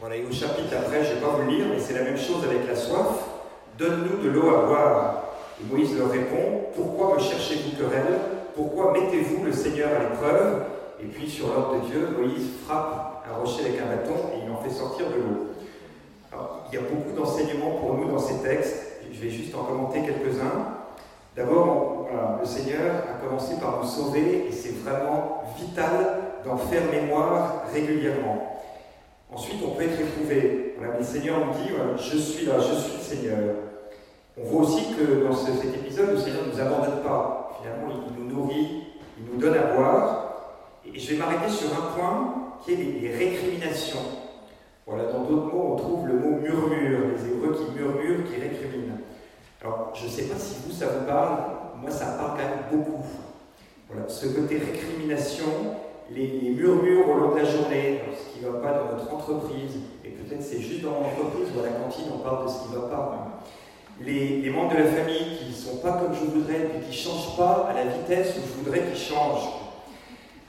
On 0.02 0.10
a 0.10 0.16
eu 0.16 0.24
au 0.24 0.32
chapitre 0.32 0.74
après, 0.78 1.04
je 1.04 1.10
ne 1.10 1.14
vais 1.16 1.20
pas 1.20 1.36
vous 1.36 1.50
lire, 1.50 1.66
mais 1.68 1.78
c'est 1.78 1.92
la 1.92 2.04
même 2.04 2.16
chose 2.16 2.42
avec 2.42 2.66
la 2.66 2.74
soif. 2.74 3.06
Donne-nous 3.76 4.24
de 4.24 4.30
l'eau 4.30 4.48
à 4.48 4.64
boire. 4.64 5.24
Et 5.60 5.70
Moïse 5.70 5.94
leur 5.98 6.10
répond 6.10 6.72
Pourquoi 6.74 7.16
me 7.16 7.20
cherchez-vous 7.20 7.76
querelle? 7.76 8.18
Pourquoi 8.54 8.94
mettez-vous 8.94 9.44
le 9.44 9.52
Seigneur 9.52 9.90
à 9.94 9.98
l'épreuve? 9.98 10.62
Et 11.02 11.04
puis, 11.04 11.28
sur 11.28 11.48
l'ordre 11.48 11.74
de 11.74 11.86
Dieu, 11.86 12.08
Moïse 12.16 12.48
frappe 12.64 13.26
un 13.30 13.40
rocher 13.40 13.60
avec 13.60 13.78
un 13.78 13.94
bâton 13.94 14.14
et 14.34 14.46
il 14.46 14.50
en 14.50 14.56
fait 14.62 14.70
sortir 14.70 15.04
de 15.08 15.16
l'eau. 15.16 15.46
Il 16.72 16.74
y 16.74 16.78
a 16.78 16.82
beaucoup 16.82 17.14
d'enseignements 17.14 17.72
pour 17.72 17.98
nous 17.98 18.10
dans 18.10 18.18
ces 18.18 18.38
textes. 18.38 19.02
Je 19.12 19.20
vais 19.20 19.30
juste 19.30 19.54
en 19.54 19.64
commenter 19.64 20.00
quelques-uns. 20.00 20.78
D'abord, 21.36 22.08
le 22.40 22.46
Seigneur 22.46 23.04
a 23.06 23.22
commencé 23.22 23.56
par 23.60 23.80
nous 23.82 23.88
sauver 23.88 24.46
et 24.48 24.52
c'est 24.52 24.78
vraiment 24.82 25.44
vital 25.58 25.90
d'en 26.46 26.56
faire 26.56 26.82
mémoire 26.90 27.64
régulièrement. 27.74 28.59
Ensuite, 29.32 29.62
on 29.64 29.70
peut 29.70 29.82
être 29.82 30.00
éprouvé. 30.00 30.74
Voilà, 30.78 30.98
le 30.98 31.04
Seigneur 31.04 31.38
nous 31.46 31.52
dit 31.52 31.70
Je 31.96 32.16
suis 32.18 32.46
là, 32.46 32.54
je 32.58 32.74
suis 32.74 32.98
le 32.98 33.02
Seigneur. 33.02 33.54
On 34.36 34.44
voit 34.44 34.62
aussi 34.62 34.94
que 34.94 35.24
dans 35.24 35.34
cet 35.34 35.64
épisode, 35.64 36.10
le 36.10 36.18
Seigneur 36.18 36.46
ne 36.46 36.52
nous 36.52 36.60
abandonne 36.60 37.02
pas. 37.02 37.60
Finalement, 37.60 37.88
il 38.08 38.24
nous 38.24 38.34
nourrit, 38.34 38.84
il 39.18 39.32
nous 39.32 39.40
donne 39.40 39.56
à 39.56 39.74
boire. 39.74 40.30
Et 40.84 40.98
je 40.98 41.12
vais 41.12 41.18
m'arrêter 41.18 41.50
sur 41.50 41.68
un 41.72 41.96
point 41.96 42.34
qui 42.64 42.72
est 42.72 42.76
les, 42.76 43.14
récriminations. 43.14 44.00
Voilà, 44.86 45.12
dans 45.12 45.24
d'autres 45.24 45.52
mots, 45.52 45.72
on 45.74 45.76
trouve 45.76 46.08
le 46.08 46.14
mot 46.14 46.40
murmure, 46.40 47.00
les 47.14 47.30
Hébreux 47.30 47.54
qui 47.54 47.78
murmurent, 47.78 48.24
qui 48.24 48.40
récriminent. 48.40 48.98
Alors, 49.62 49.92
je 49.94 50.06
ne 50.06 50.10
sais 50.10 50.24
pas 50.24 50.38
si 50.38 50.56
vous, 50.64 50.72
ça 50.72 50.86
vous 50.86 51.06
parle, 51.06 51.38
moi, 51.80 51.90
ça 51.90 52.12
me 52.12 52.18
parle 52.18 52.30
quand 52.30 52.36
même 52.38 52.84
beaucoup. 52.84 53.04
Voilà, 53.88 54.08
ce 54.08 54.26
côté 54.28 54.58
récrimination, 54.58 55.44
les 56.10 56.50
murmures 56.56 57.08
au 57.08 57.14
long 57.14 57.34
de 57.34 57.40
la 57.40 57.44
journée, 57.44 58.00
ne 58.44 58.50
va 58.50 58.58
pas 58.58 58.72
dans 58.78 58.96
notre 58.96 59.14
entreprise, 59.14 59.78
et 60.04 60.10
peut-être 60.10 60.42
c'est 60.42 60.60
juste 60.60 60.82
dans 60.82 60.92
l'entreprise 60.92 61.48
ou 61.54 61.60
à 61.60 61.64
la 61.64 61.72
cantine, 61.72 62.06
on 62.14 62.18
parle 62.18 62.46
de 62.46 62.50
ce 62.50 62.62
qui 62.62 62.72
ne 62.72 62.78
va 62.78 62.88
pas. 62.88 63.42
Les, 64.00 64.50
membres 64.50 64.72
de 64.72 64.78
la 64.78 64.86
famille 64.86 65.38
qui 65.38 65.50
ne 65.50 65.54
sont 65.54 65.76
pas 65.76 65.92
comme 65.92 66.14
je 66.14 66.24
voudrais, 66.24 66.70
puis 66.70 66.80
qui 66.88 66.90
ne 66.90 67.10
changent 67.10 67.36
pas 67.36 67.68
à 67.70 67.74
la 67.74 67.84
vitesse 67.84 68.36
où 68.36 68.40
je 68.40 68.64
voudrais 68.64 68.80
qu'ils 68.80 68.98
changent. 68.98 69.48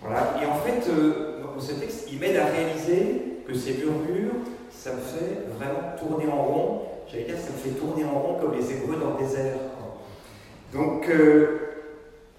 Voilà. 0.02 0.36
Et 0.42 0.46
en 0.46 0.56
fait, 0.56 0.90
euh, 0.90 1.32
ce 1.62 1.74
texte, 1.74 2.08
il 2.12 2.20
m'aide 2.20 2.38
à 2.38 2.46
réaliser 2.46 3.22
que 3.48 3.54
ces 3.54 3.74
murmures, 3.74 4.34
ça 4.70 4.94
me 4.94 5.02
fait 5.02 5.46
vraiment 5.58 5.96
tourner 6.00 6.32
en 6.32 6.44
rond. 6.44 6.82
J'allais 7.08 7.26
dire, 7.26 7.36
ça 7.38 7.52
me 7.52 7.58
fait 7.58 7.80
tourner 7.80 8.04
en 8.04 8.20
rond 8.20 8.38
comme 8.40 8.56
les 8.56 8.72
Hébreux 8.72 8.98
dans 8.98 9.18
le 9.18 9.26
désert. 9.26 9.58
Donc, 10.74 11.08
euh, 11.10 11.58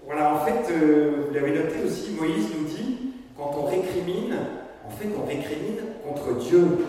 voilà, 0.05 0.33
en 0.33 0.39
fait, 0.39 0.71
euh, 0.71 1.27
vous 1.27 1.33
l'avez 1.33 1.51
noté 1.51 1.75
aussi, 1.85 2.11
Moïse 2.19 2.47
nous 2.57 2.65
dit, 2.65 2.97
quand 3.37 3.53
on 3.57 3.65
récrimine, 3.65 4.35
en 4.93 4.95
fait, 4.95 5.09
on 5.17 5.25
récrimine 5.25 5.79
contre 6.07 6.37
Dieu. 6.39 6.85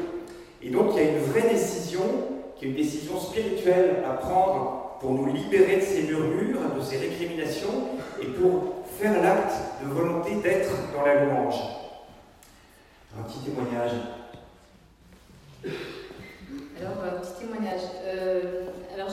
Et 0.63 0.71
donc, 0.71 0.93
il 0.93 1.03
y 1.03 1.07
a 1.07 1.11
une 1.13 1.25
vraie 1.25 1.49
décision, 1.49 2.03
qui 2.57 2.67
est 2.67 2.69
une 2.69 2.77
décision 2.77 3.19
spirituelle 3.19 4.03
à 4.07 4.15
prendre 4.15 4.99
pour 5.01 5.13
nous 5.13 5.27
libérer 5.27 5.77
de 5.77 5.83
ces 5.83 6.03
murmures, 6.03 6.61
de 6.77 6.83
ces 6.83 6.99
récriminations, 6.99 7.89
et 8.21 8.27
pour 8.27 8.85
faire 8.99 9.23
l'acte 9.23 9.55
de 9.83 9.93
volonté 9.93 10.37
d'être 10.43 10.71
dans 10.95 11.05
la 11.05 11.25
louange. 11.25 11.61
Un 13.19 13.23
petit 13.23 13.39
témoignage. 13.41 13.93
Alors, 16.81 17.05
un 17.05 17.21
petit 17.21 17.41
témoignage. 17.41 17.81
Euh, 18.05 18.67
alors, 18.95 19.11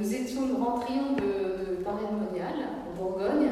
nous 0.00 0.14
étions, 0.14 0.46
nous 0.46 0.64
rentrions 0.64 1.12
de, 1.14 1.76
de 1.76 1.84
Paris 1.84 2.04
Monial, 2.10 2.54
en 2.88 3.00
Bourgogne, 3.00 3.50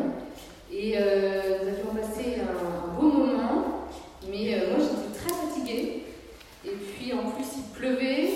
et 0.73 0.95
euh, 0.97 1.43
nous 1.63 1.69
avions 1.69 1.95
passé 1.95 2.37
un, 2.41 3.01
beau 3.01 3.09
moment, 3.09 3.89
mais 4.31 4.55
euh, 4.55 4.71
moi 4.71 4.79
j'étais 4.79 5.19
très 5.19 5.35
fatiguée, 5.35 6.05
et 6.65 6.71
puis 6.71 7.13
en 7.13 7.31
plus 7.31 7.45
il 7.57 7.70
pleuvait, 7.81 8.31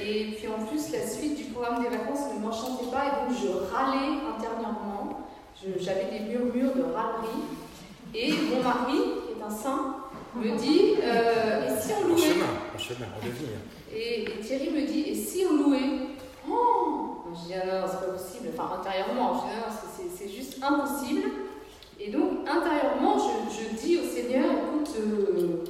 et 0.00 0.24
puis 0.36 0.48
en 0.48 0.64
plus 0.66 0.92
la 0.92 1.06
suite 1.06 1.36
du 1.36 1.44
programme 1.44 1.82
des 1.82 1.88
vacances 1.88 2.34
ne 2.34 2.40
m'enchantait 2.40 2.90
pas, 2.92 3.04
et 3.06 3.28
donc 3.28 3.38
je 3.40 3.74
râlais 3.74 4.20
intérieurement, 4.36 5.26
j'avais 5.80 6.18
des 6.18 6.24
murmures 6.26 6.76
de 6.76 6.82
râlerie, 6.82 7.42
et 8.14 8.30
mon 8.30 8.62
mari, 8.62 8.98
qui 9.26 9.40
est 9.40 9.44
un 9.44 9.50
saint, 9.50 9.96
me 10.34 10.56
dit 10.56 10.94
euh, 11.02 11.66
Et 11.66 11.80
si 11.80 11.92
on 11.92 12.08
louait? 12.08 12.20
chemin, 12.20 12.78
chemin, 12.78 13.06
on 13.16 13.94
et, 13.94 14.22
et, 14.24 14.40
Thierry 14.40 14.70
me 14.70 14.86
dit 14.86 15.04
Et 15.08 15.14
si 15.14 15.44
on 15.50 15.56
louait? 15.56 15.78
Oh! 16.48 17.22
Je 17.32 17.46
dis 17.46 17.54
Ah 17.54 17.66
non, 17.66 17.86
c'est 17.86 18.06
pas 18.06 18.12
possible. 18.12 18.48
Enfin, 18.56 18.80
intérieurement, 18.80 19.34
je 19.34 19.48
dis 19.48 20.04
Non, 20.04 20.10
c'est 20.16 20.28
juste 20.28 20.58
impossible. 20.62 21.22
Et 21.98 22.10
donc, 22.10 22.46
intérieurement, 22.46 23.16
je, 23.18 23.76
dis 23.76 23.98
au 23.98 24.04
Seigneur 24.04 24.44
Écoute, 24.44 24.94
euh, 25.00 25.64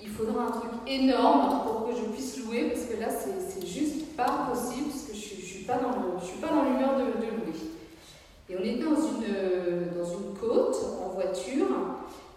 il 0.00 0.08
faudra 0.08 0.44
un 0.44 0.50
truc 0.50 0.70
énorme 0.86 1.62
pour 1.62 1.88
que 1.88 1.96
je 1.96 2.04
puisse 2.04 2.44
louer, 2.44 2.70
parce 2.70 2.86
que 2.86 3.00
là, 3.00 3.08
c'est 3.10 3.66
juste 3.66 4.16
pas 4.16 4.48
possible, 4.50 4.90
parce 4.90 5.02
que 5.04 5.14
je 5.14 5.40
ne 5.40 5.46
suis 5.46 5.64
pas 5.64 5.78
dans 5.78 6.64
l'humeur 6.64 6.96
de, 6.96 7.04
louer. 7.04 7.58
Et 8.48 8.56
on 8.56 8.60
était 8.60 8.84
dans 8.84 8.96
une, 8.96 9.98
dans 9.98 10.10
une 10.10 10.34
côte 10.38 10.76
en 11.04 11.14
voiture. 11.14 11.66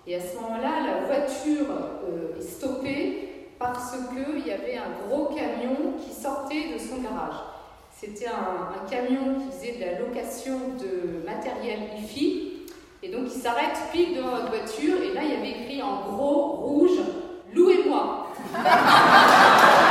Et 0.08 0.16
à 0.16 0.20
ce 0.20 0.36
moment-là, 0.36 0.86
la 0.86 1.06
voiture 1.06 1.68
euh, 2.10 2.38
est 2.38 2.42
stoppée 2.42 3.32
parce 3.60 3.92
qu'il 3.92 4.48
y 4.48 4.52
avait 4.52 4.78
un 4.78 5.08
gros 5.08 5.26
camion 5.26 5.94
qui 6.04 6.14
sortait 6.14 6.74
de 6.74 6.80
son 6.80 7.02
garage. 7.02 7.36
C'était 7.92 8.28
un, 8.28 8.90
camion 8.90 9.36
qui 9.36 9.56
faisait 9.56 9.78
de 9.78 9.86
la 9.86 10.00
location 10.00 10.58
de 10.80 11.24
matériel 11.24 11.80
IFI. 12.00 12.64
Et 13.04 13.10
donc 13.10 13.28
il 13.34 13.42
s'arrête 13.42 13.78
pile 13.92 14.16
devant 14.16 14.32
notre 14.32 14.50
voiture 14.50 15.02
et 15.02 15.14
là 15.14 15.22
il 15.24 15.32
y 15.32 15.36
avait 15.36 15.62
écrit 15.62 15.82
en 15.82 16.02
gros 16.08 16.52
rouge 16.54 17.00
Louez-moi 17.54 18.28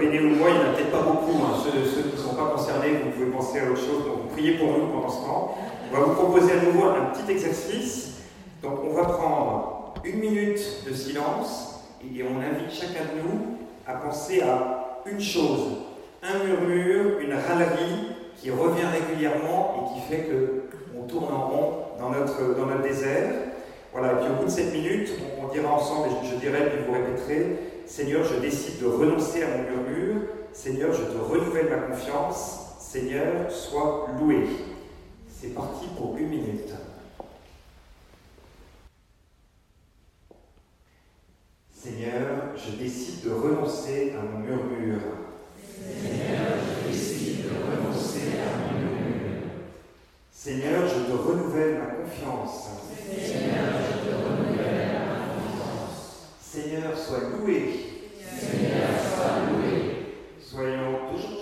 Béné 0.00 0.20
ou 0.20 0.34
moi, 0.36 0.48
il 0.48 0.56
n'y 0.56 0.60
en 0.60 0.70
a 0.70 0.74
peut-être 0.74 0.90
pas 0.90 1.02
beaucoup. 1.02 1.44
Hein. 1.44 1.60
Ceux, 1.62 2.02
qui 2.02 2.16
ne 2.16 2.22
sont 2.22 2.34
pas 2.34 2.52
concernés, 2.56 3.00
vous 3.04 3.10
pouvez 3.10 3.30
penser 3.30 3.60
à 3.60 3.70
autre 3.70 3.80
chose. 3.80 4.06
Donc, 4.06 4.30
priez 4.32 4.52
pour 4.52 4.68
nous 4.72 4.86
pendant 4.86 5.10
ce 5.10 5.20
temps. 5.26 5.58
On 5.92 5.96
va 5.96 6.02
vous 6.04 6.14
proposer 6.14 6.52
à 6.52 6.62
nouveau 6.62 6.84
un 6.84 7.06
petit 7.06 7.32
exercice. 7.32 8.20
Donc, 8.62 8.78
on 8.84 8.94
va 8.94 9.04
prendre 9.04 9.94
une 10.04 10.20
minute 10.20 10.84
de 10.88 10.94
silence 10.94 11.84
et 12.00 12.22
on 12.22 12.38
invite 12.38 12.72
chacun 12.72 13.06
de 13.12 13.22
nous 13.22 13.56
à 13.86 13.94
penser 13.94 14.40
à 14.40 15.00
une 15.06 15.20
chose, 15.20 15.78
un 16.22 16.44
murmure, 16.44 17.18
une 17.18 17.32
râlerie 17.32 18.14
qui 18.36 18.52
revient 18.52 18.86
régulièrement 18.92 19.74
et 19.74 19.94
qui 19.94 20.06
fait 20.08 20.24
que 20.24 20.62
on 20.96 21.06
tourne 21.08 21.32
en 21.32 21.48
rond 21.48 21.72
dans 21.98 22.10
notre, 22.10 22.56
dans 22.56 22.66
notre 22.66 22.82
désert. 22.82 23.32
Voilà, 23.92 24.12
et 24.12 24.16
puis 24.16 24.30
au 24.30 24.34
bout 24.34 24.44
de 24.44 24.50
cette 24.50 24.72
minute, 24.72 25.10
on, 25.42 25.48
dira 25.48 25.72
ensemble, 25.72 26.08
et 26.08 26.28
je, 26.30 26.36
dirai, 26.36 26.70
puis 26.70 26.84
vous 26.86 26.92
répéterez, 26.92 27.58
Seigneur, 27.86 28.22
je 28.22 28.38
décide 28.38 28.80
de 28.80 28.86
renoncer 28.86 29.42
à 29.42 29.46
mon 29.48 29.62
murmure. 29.64 30.22
Seigneur, 30.52 30.92
je 30.92 31.02
te 31.02 31.18
renouvelle 31.18 31.68
ma 31.68 31.78
confiance. 31.78 32.76
Seigneur, 32.78 33.50
sois 33.50 34.06
loué. 34.20 34.46
C'est 35.40 35.54
parti 35.54 35.86
pour 35.96 36.18
une 36.18 36.28
minute. 36.28 36.68
Seigneur, 41.72 42.54
je 42.54 42.76
décide 42.76 43.24
de 43.24 43.30
renoncer 43.30 44.12
à 44.18 44.22
mon 44.22 44.40
murmure. 44.40 45.00
Seigneur, 45.64 46.58
je 46.60 46.88
décide 46.90 47.44
de 47.44 47.48
renoncer 47.48 48.36
à 48.36 48.58
mon 48.58 48.80
murmure. 48.80 49.42
Seigneur, 50.30 50.86
je 50.86 51.10
te 51.10 51.16
renouvelle 51.16 51.78
ma 51.78 51.86
confiance. 51.86 52.68
Seigneur, 53.08 53.64
je 53.80 54.10
te 54.10 54.14
renouvelle 54.14 54.92
ma 54.92 55.40
confiance. 55.40 56.36
Seigneur, 56.38 56.98
sois 56.98 57.30
loué. 57.30 58.12
Seigneur, 58.20 58.90
sois 59.14 59.40
loué. 59.48 60.00
Soyons 60.38 60.98
toujours 61.10 61.39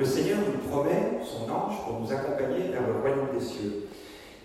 le 0.00 0.06
Seigneur 0.06 0.38
nous 0.38 0.68
promet 0.70 1.20
son 1.22 1.44
ange 1.52 1.84
pour 1.84 2.00
nous 2.00 2.10
accompagner 2.10 2.70
vers 2.72 2.86
le 2.86 3.00
royaume 3.00 3.28
des 3.38 3.44
cieux. 3.44 3.86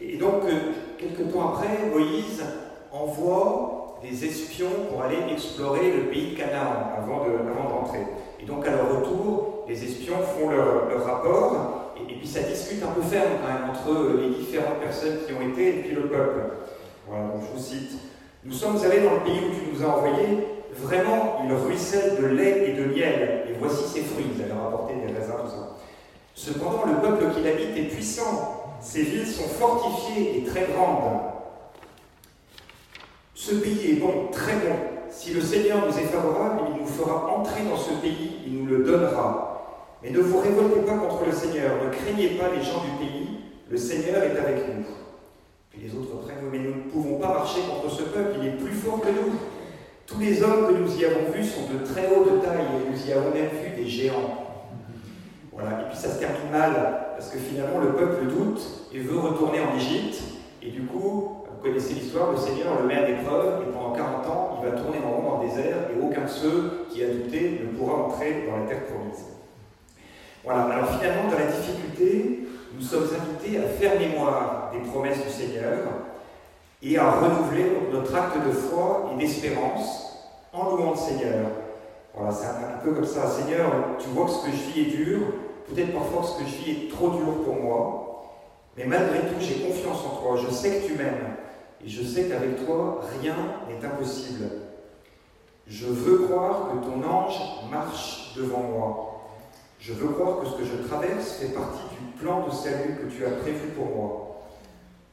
Et 0.02 0.18
donc, 0.18 0.44
euh, 0.44 0.74
quelques 0.98 1.32
temps 1.32 1.54
après, 1.54 1.90
Moïse 1.94 2.44
envoie 2.92 4.00
des 4.04 4.26
espions 4.26 4.68
pour 4.90 5.02
aller 5.02 5.18
explorer 5.32 5.94
le 5.94 6.04
pays 6.10 6.32
de 6.32 6.38
Canaan 6.38 6.92
avant 6.98 7.24
de. 7.24 7.32
Et 8.42 8.46
donc 8.46 8.68
à 8.68 8.72
leur 8.72 9.00
retour, 9.00 9.66
les 9.68 9.84
espions 9.84 10.18
font 10.18 10.50
leur, 10.50 11.04
rapport, 11.04 11.94
et, 11.98 12.14
puis 12.14 12.28
ça 12.28 12.42
discute 12.42 12.84
un 12.84 12.92
peu 12.92 13.02
ferme 13.02 13.40
quand 13.42 13.52
même 13.52 13.70
entre 13.72 14.22
les 14.22 14.30
différentes 14.30 14.80
personnes 14.80 15.20
qui 15.26 15.34
ont 15.34 15.42
été 15.42 15.70
et 15.70 15.82
puis 15.82 15.96
le 15.96 16.04
peuple. 16.04 16.42
Voilà, 17.08 17.24
donc 17.28 17.42
je 17.42 17.58
vous 17.58 17.64
cite. 17.64 17.92
Nous 18.44 18.54
sommes 18.54 18.78
allés 18.84 19.02
dans 19.02 19.14
le 19.14 19.22
pays 19.22 19.40
où 19.40 19.56
tu 19.56 19.74
nous 19.74 19.84
as 19.84 19.90
envoyés, 19.90 20.46
vraiment 20.74 21.42
il 21.44 21.54
ruisselle 21.54 22.22
de 22.22 22.28
lait 22.28 22.70
et 22.70 22.74
de 22.74 22.86
miel, 22.94 23.46
et 23.50 23.54
voici 23.58 23.86
ses 23.86 24.02
fruits, 24.02 24.26
ils 24.36 24.44
avaient 24.44 24.54
rapporté 24.54 24.94
des. 24.94 25.16
Cependant, 26.36 26.84
le 26.86 27.00
peuple 27.02 27.34
qui 27.34 27.42
l'habite 27.42 27.78
est 27.78 27.96
puissant, 27.96 28.78
ses 28.82 29.04
villes 29.04 29.26
sont 29.26 29.48
fortifiées 29.48 30.38
et 30.38 30.44
très 30.44 30.66
grandes. 30.66 31.22
Ce 33.34 33.56
pays 33.56 33.92
est 33.92 33.96
bon, 33.96 34.28
très 34.32 34.54
bon. 34.54 34.76
Si 35.10 35.34
le 35.34 35.40
Seigneur 35.40 35.86
nous 35.88 35.98
est 35.98 36.04
favorable, 36.04 36.62
il 36.74 36.82
nous 36.82 36.88
fera 36.88 37.38
entrer 37.38 37.64
dans 37.64 37.78
ce 37.78 37.92
pays, 38.02 38.42
il 38.46 38.60
nous 38.60 38.66
le 38.66 38.84
donnera. 38.84 39.98
Mais 40.04 40.10
ne 40.12 40.20
vous 40.20 40.40
révoltez 40.40 40.82
pas 40.82 40.98
contre 40.98 41.26
le 41.26 41.32
Seigneur, 41.32 41.72
ne 41.84 41.90
craignez 41.90 42.38
pas 42.38 42.50
les 42.54 42.62
gens 42.62 42.84
du 42.84 42.92
pays, 43.00 43.40
le 43.70 43.78
Seigneur 43.78 44.22
est 44.22 44.38
avec 44.38 44.68
nous. 44.68 44.84
Puis 45.70 45.82
les 45.84 45.96
autres 45.96 46.18
prennent, 46.18 46.50
mais 46.52 46.60
nous 46.60 46.76
ne 46.76 46.90
pouvons 46.92 47.18
pas 47.18 47.30
marcher 47.30 47.62
contre 47.62 47.94
ce 47.94 48.04
peuple, 48.04 48.40
il 48.42 48.48
est 48.48 48.58
plus 48.58 48.74
fort 48.74 49.00
que 49.00 49.08
nous. 49.08 49.36
Tous 50.06 50.20
les 50.20 50.44
hommes 50.44 50.68
que 50.68 50.74
nous 50.74 51.00
y 51.00 51.06
avons 51.06 51.32
vus 51.34 51.46
sont 51.46 51.74
de 51.74 51.86
très 51.86 52.08
haute 52.14 52.44
taille 52.44 52.60
et 52.60 52.92
nous 52.92 53.08
y 53.08 53.14
avons 53.14 53.32
même 53.32 53.50
vu 53.50 53.82
des 53.82 53.90
géants. 53.90 54.45
Voilà, 55.56 55.82
et 55.82 55.84
puis 55.90 55.98
ça 55.98 56.10
se 56.10 56.20
termine 56.20 56.52
mal, 56.52 56.74
parce 57.16 57.30
que 57.30 57.38
finalement 57.38 57.80
le 57.80 57.94
peuple 57.94 58.26
doute 58.26 58.62
et 58.94 59.00
veut 59.00 59.18
retourner 59.18 59.60
en 59.62 59.76
Égypte, 59.76 60.22
et 60.62 60.70
du 60.70 60.84
coup, 60.84 61.46
vous 61.50 61.62
connaissez 61.64 61.94
l'histoire, 61.94 62.32
le 62.32 62.38
Seigneur 62.38 62.80
le 62.82 62.88
met 62.88 62.96
à 62.96 63.08
l'épreuve, 63.08 63.64
et 63.64 63.72
pendant 63.72 63.94
40 63.94 64.28
ans, 64.28 64.60
il 64.60 64.70
va 64.70 64.78
tourner 64.78 64.98
en 65.06 65.12
rond 65.12 65.38
dans 65.38 65.44
le 65.44 65.48
désert, 65.48 65.78
et 65.92 66.04
aucun 66.04 66.24
de 66.24 66.30
ceux 66.30 66.86
qui 66.90 67.04
a 67.04 67.08
douté 67.08 67.62
ne 67.64 67.78
pourra 67.78 68.04
entrer 68.04 68.46
dans 68.50 68.58
la 68.58 68.68
terre 68.68 68.86
promise. 68.86 69.24
Voilà, 70.44 70.64
alors 70.64 70.90
finalement, 70.90 71.32
dans 71.32 71.40
la 71.40 71.46
difficulté, 71.46 72.48
nous 72.76 72.82
sommes 72.82 73.04
invités 73.04 73.58
à 73.58 73.68
faire 73.68 73.98
mémoire 73.98 74.72
des 74.74 74.80
promesses 74.90 75.24
du 75.24 75.30
Seigneur 75.30 75.78
et 76.84 76.98
à 76.98 77.12
renouveler 77.12 77.66
notre 77.92 78.14
acte 78.14 78.46
de 78.46 78.52
foi 78.52 79.12
et 79.14 79.18
d'espérance 79.18 80.30
en 80.52 80.76
louant 80.76 80.92
le 80.92 80.98
Seigneur. 80.98 81.48
Voilà, 82.14 82.32
c'est 82.32 82.46
un 82.46 82.80
peu 82.84 82.92
comme 82.92 83.06
ça. 83.06 83.28
Seigneur, 83.28 83.72
tu 83.98 84.10
vois 84.10 84.26
que 84.26 84.32
ce 84.32 84.46
que 84.46 84.52
je 84.52 84.72
vis 84.72 84.82
est 84.82 84.96
dur, 84.96 85.22
peut-être 85.68 85.94
parfois 85.94 86.24
ce 86.24 86.44
que 86.44 86.50
je 86.50 86.56
vis 86.64 86.72
est 86.72 86.90
trop 86.90 87.10
dur 87.12 87.44
pour 87.44 87.56
moi, 87.56 88.06
mais 88.78 88.86
malgré 88.86 89.20
tout, 89.20 89.40
j'ai 89.40 89.56
confiance 89.56 90.00
en 90.06 90.22
toi. 90.22 90.38
Je 90.38 90.54
sais 90.54 90.80
que 90.80 90.88
tu 90.88 90.94
m'aimes 90.96 91.36
et 91.84 91.90
je 91.90 92.04
sais 92.04 92.26
qu'avec 92.26 92.66
toi, 92.66 93.02
rien 93.22 93.36
n'est 93.68 93.86
impossible. 93.86 94.50
Je 95.68 95.88
veux 95.88 96.28
croire 96.28 96.70
que 96.70 96.86
ton 96.86 97.08
ange 97.08 97.40
marche 97.72 98.34
devant 98.36 98.62
moi. 98.62 99.22
Je 99.80 99.94
veux 99.94 100.10
croire 100.10 100.40
que 100.40 100.48
ce 100.48 100.56
que 100.56 100.66
je 100.66 100.88
traverse 100.88 101.34
fait 101.34 101.54
partie 101.54 101.84
du 101.92 102.22
plan 102.22 102.46
de 102.46 102.52
salut 102.52 102.98
que 103.02 103.16
tu 103.16 103.26
as 103.26 103.32
prévu 103.32 103.70
pour 103.70 103.86
moi. 103.86 104.42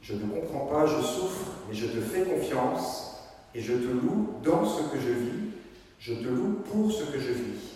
Je 0.01 0.13
ne 0.13 0.25
comprends 0.25 0.65
pas, 0.65 0.85
je 0.85 1.01
souffre, 1.01 1.51
mais 1.67 1.75
je 1.75 1.87
te 1.87 1.99
fais 2.01 2.23
confiance 2.23 3.17
et 3.55 3.61
je 3.61 3.73
te 3.73 3.87
loue 3.87 4.29
dans 4.43 4.65
ce 4.65 4.81
que 4.83 4.99
je 4.99 5.11
vis. 5.11 5.51
Je 5.99 6.13
te 6.15 6.27
loue 6.27 6.61
pour 6.69 6.91
ce 6.91 7.03
que 7.05 7.19
je 7.19 7.31
vis. 7.31 7.72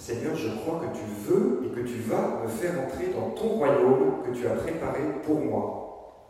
Seigneur, 0.00 0.34
je 0.34 0.48
crois 0.48 0.80
que 0.80 0.96
tu 0.96 1.04
veux 1.28 1.60
et 1.62 1.68
que 1.68 1.86
tu 1.86 1.98
vas 1.98 2.40
me 2.42 2.48
faire 2.48 2.72
entrer 2.80 3.12
dans 3.14 3.30
ton 3.38 3.48
royaume 3.56 4.22
que 4.24 4.30
tu 4.34 4.46
as 4.46 4.54
préparé 4.54 5.00
pour 5.26 5.38
moi. 5.38 6.24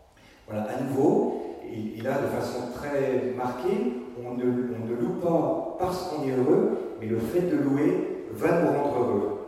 Voilà, 0.49 0.65
à 0.65 0.83
nouveau, 0.83 1.41
et, 1.65 2.03
là 2.03 2.19
de 2.21 2.27
façon 2.27 2.73
très 2.75 3.33
marquée, 3.37 3.95
on 4.19 4.35
ne, 4.35 4.43
loue 4.43 5.21
pas 5.23 5.77
parce 5.79 6.09
qu'on 6.09 6.27
est 6.27 6.33
heureux, 6.33 6.97
mais 7.01 7.07
le 7.07 7.21
fait 7.21 7.43
de 7.43 7.57
louer 7.59 8.27
va 8.33 8.61
nous 8.61 8.73
rendre 8.77 8.97
heureux. 8.99 9.39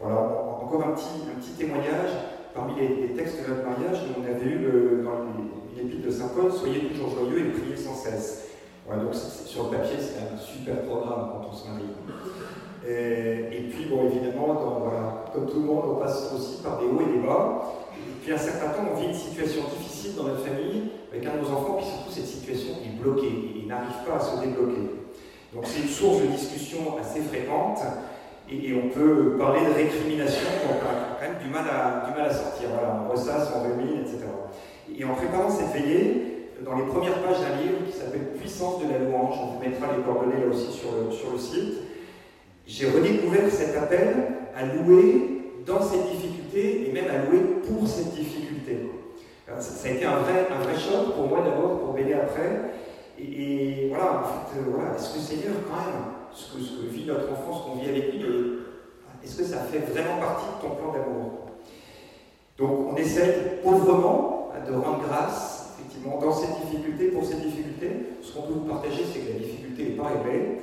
Voilà, 0.00 0.20
encore 0.62 0.84
un 0.86 0.92
petit, 0.92 1.52
témoignage. 1.56 2.10
Parmi 2.54 2.74
les, 2.78 3.14
textes 3.14 3.42
de 3.42 3.54
notre 3.54 3.64
mariage, 3.64 4.02
on 4.18 4.22
avait 4.22 4.50
eu 4.50 4.58
le, 4.58 5.02
dans 5.02 5.24
l'épître 5.74 6.06
de 6.06 6.10
Saint 6.10 6.28
Paul 6.28 6.52
Soyez 6.52 6.88
toujours 6.88 7.08
joyeux 7.08 7.46
et 7.46 7.50
priez 7.52 7.76
sans 7.76 7.94
cesse. 7.94 8.48
Voilà, 8.86 9.02
donc 9.02 9.14
sur 9.14 9.64
le 9.64 9.70
papier, 9.70 9.96
c'est 9.98 10.20
un 10.20 10.36
super 10.36 10.82
programme 10.82 11.30
quand 11.32 11.48
on 11.50 11.52
se 11.54 11.68
marie. 11.68 11.84
Et, 12.88 13.68
puis, 13.70 13.86
bon, 13.86 14.06
évidemment, 14.06 14.54
comme 15.32 15.46
tout 15.46 15.60
le 15.60 15.66
monde, 15.66 15.84
on 15.92 15.94
passe 15.96 16.32
aussi 16.34 16.62
par 16.62 16.78
des 16.78 16.86
hauts 16.86 17.00
et 17.00 17.18
des 17.18 17.26
bas. 17.26 17.72
Et 17.94 18.22
puis, 18.22 18.32
un 18.32 18.38
certain 18.38 18.68
temps, 18.68 18.88
on 18.92 19.00
vit 19.00 19.08
une 19.08 19.14
situation 19.14 19.62
difficile 19.76 20.14
dans 20.16 20.24
notre 20.24 20.44
famille 20.44 20.90
avec 21.12 21.26
un 21.26 21.36
de 21.36 21.42
nos 21.42 21.50
enfants, 21.52 21.78
puis 21.78 21.86
surtout, 21.86 22.10
cette 22.10 22.26
situation 22.26 22.74
est 22.84 23.02
bloquée. 23.02 23.32
Il 23.56 23.66
n'arrive 23.66 24.06
pas 24.06 24.16
à 24.16 24.20
se 24.20 24.40
débloquer. 24.40 24.90
Donc, 25.52 25.64
c'est 25.64 25.82
une 25.82 25.88
source 25.88 26.20
de 26.20 26.26
discussion 26.26 26.96
assez 27.00 27.20
fréquente. 27.20 27.80
Et, 28.50 28.72
on 28.74 28.88
peut 28.90 29.36
parler 29.36 29.60
de 29.66 29.72
récrimination, 29.74 30.46
donc 30.68 30.78
on 30.78 30.86
a 30.86 31.18
quand 31.18 31.26
même 31.26 31.42
du 31.42 31.50
mal 31.50 31.66
à, 31.66 32.06
du 32.06 32.16
mal 32.16 32.30
à 32.30 32.32
sortir. 32.32 32.68
Voilà, 32.70 33.02
on 33.02 33.10
ressasse, 33.10 33.50
on 33.56 33.62
rumine, 33.62 34.02
etc. 34.02 34.30
Et 34.96 35.04
en 35.04 35.14
préparant 35.14 35.50
cette 35.50 35.74
veillée, 35.74 36.50
dans 36.64 36.76
les 36.76 36.84
premières 36.84 37.20
pages 37.22 37.40
d'un 37.40 37.60
livre 37.60 37.84
qui 37.90 37.92
s'appelle 37.92 38.38
Puissance 38.38 38.80
de 38.80 38.92
la 38.92 38.98
louange, 38.98 39.34
on 39.42 39.46
vous 39.54 39.60
mettra 39.60 39.88
les 39.96 40.02
coordonnées 40.02 40.40
là 40.40 40.48
aussi 40.48 40.70
sur 40.70 40.90
sur 41.12 41.32
le 41.32 41.38
site, 41.38 41.74
j'ai 42.66 42.90
redécouvert 42.90 43.50
cet 43.50 43.76
appel 43.76 44.14
à 44.56 44.64
louer 44.64 45.52
dans 45.64 45.82
cette 45.82 46.10
difficulté 46.10 46.88
et 46.88 46.92
même 46.92 47.06
à 47.10 47.30
louer 47.30 47.40
pour 47.66 47.86
cette 47.86 48.14
difficulté. 48.14 48.90
Ça, 49.58 49.88
a 49.88 49.92
été 49.92 50.04
un 50.04 50.16
vrai, 50.18 50.46
un 50.50 50.78
choc 50.78 51.14
pour 51.14 51.28
moi 51.28 51.42
d'abord, 51.44 51.78
pour 51.78 51.92
Béné 51.92 52.14
après. 52.14 52.72
Et, 53.18 53.88
voilà, 53.88 54.20
en 54.20 54.24
fait, 54.24 54.58
euh, 54.58 54.64
voilà, 54.74 54.94
est-ce 54.96 55.14
que 55.14 55.20
Seigneur, 55.20 55.54
quand 55.68 55.76
même, 55.76 56.02
ce 56.32 56.52
que, 56.52 56.60
ce 56.60 56.82
que 56.82 56.86
vit 56.88 57.06
notre 57.06 57.32
enfance, 57.32 57.64
qu'on 57.64 57.76
vit 57.76 57.88
avec 57.88 58.12
lui, 58.12 58.20
est-ce 59.22 59.38
que 59.38 59.44
ça 59.44 59.58
fait 59.58 59.78
vraiment 59.78 60.18
partie 60.18 60.46
de 60.46 60.68
ton 60.68 60.74
plan 60.74 60.92
d'amour? 60.92 61.46
Donc 62.58 62.92
on 62.92 62.96
essaye 62.96 63.32
pauvrement 63.62 64.50
de 64.66 64.72
rendre 64.74 65.02
grâce, 65.06 65.76
effectivement, 65.78 66.18
dans 66.18 66.32
cette 66.32 66.60
difficulté, 66.64 67.08
pour 67.08 67.24
cette 67.24 67.42
difficulté. 67.42 67.88
Ce 68.22 68.32
qu'on 68.32 68.42
peut 68.42 68.54
vous 68.54 68.68
partager, 68.68 69.04
c'est 69.12 69.20
que 69.20 69.32
la 69.32 69.38
difficulté 69.38 69.84
n'est 69.84 69.96
pas 69.96 70.08
réglée. 70.08 70.58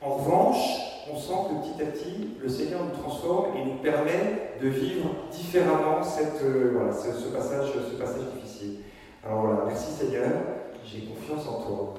En 0.00 0.14
revanche, 0.14 0.95
on 1.12 1.18
sent 1.18 1.32
que 1.48 1.68
petit 1.68 1.82
à 1.82 1.86
petit, 1.86 2.28
le 2.42 2.48
Seigneur 2.48 2.80
nous 2.84 3.00
transforme 3.00 3.56
et 3.56 3.64
nous 3.64 3.76
permet 3.76 4.52
de 4.60 4.68
vivre 4.68 5.10
différemment 5.30 6.02
cette, 6.02 6.42
euh, 6.42 6.72
voilà, 6.74 6.92
ce, 6.92 7.28
passage, 7.28 7.68
ce 7.90 7.96
passage 7.96 8.24
difficile. 8.34 8.78
Alors 9.24 9.42
voilà, 9.42 9.64
merci 9.66 9.92
Seigneur, 9.92 10.30
j'ai 10.84 11.02
confiance 11.02 11.46
en 11.46 11.62
toi. 11.62 11.94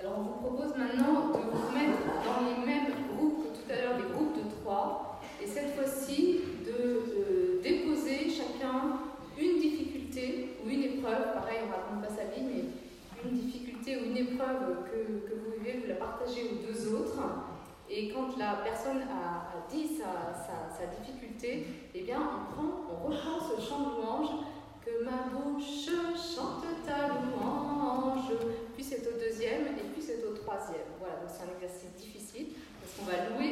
Alors 0.00 0.14
on 0.18 0.22
vous 0.22 0.48
propose 0.48 0.76
maintenant 0.76 1.32
vous 1.32 1.74
mettre 1.74 1.98
dans 2.24 2.46
les 2.46 2.66
mêmes 2.66 2.92
groupes 3.16 3.44
que 3.44 3.58
tout 3.58 3.72
à 3.72 3.76
l'heure, 3.76 3.96
des 3.96 4.12
groupes 4.12 4.36
de 4.36 4.50
trois, 4.60 5.20
et 5.42 5.46
cette 5.46 5.74
fois-ci 5.74 6.40
de 6.66 7.60
déposer 7.62 8.28
chacun 8.30 8.98
une 9.38 9.60
difficulté 9.60 10.56
ou 10.64 10.68
une 10.68 10.82
épreuve, 10.82 11.32
pareil 11.34 11.58
on 11.66 11.70
raconte 11.70 12.08
pas 12.08 12.14
sa 12.14 12.24
vie, 12.34 12.42
mais 12.46 12.64
une 13.24 13.38
difficulté 13.38 13.96
ou 13.98 14.10
une 14.10 14.16
que, 14.46 15.34
vous 15.34 15.52
vivez, 15.58 15.80
vous 15.80 15.88
la 15.88 15.96
partagez 15.96 16.50
aux 16.50 16.66
deux 16.66 16.94
autres. 16.94 17.18
Et 17.88 18.08
quand 18.08 18.36
la 18.38 18.56
personne 18.64 19.02
a, 19.02 19.68
dit 19.70 19.86
sa, 19.86 20.32
sa, 20.32 20.86
difficulté, 20.86 21.66
eh 21.94 22.02
bien, 22.02 22.18
on, 22.18 22.52
prend, 22.52 22.70
on 22.90 23.08
reprend 23.08 23.38
ce 23.40 23.60
chant 23.60 23.80
de 23.80 23.96
louange 23.96 24.28
que 24.84 25.04
ma 25.04 25.30
bouche 25.32 25.86
chante 26.16 26.64
ta 26.84 27.08
louange. 27.08 28.32
Puis 28.74 28.84
c'est 28.84 29.06
au 29.06 29.18
deuxième 29.18 29.66
et 29.78 29.88
puis 29.92 30.02
c'est 30.02 30.24
au 30.24 30.34
troisième. 30.34 30.90
Voilà, 30.98 31.16
donc 31.16 31.30
c'est 31.30 31.44
un 31.44 31.54
exercice 31.54 31.92
difficile 31.96 32.46
parce 32.80 32.92
qu'on 32.96 33.04
va 33.04 33.30
louer 33.30 33.51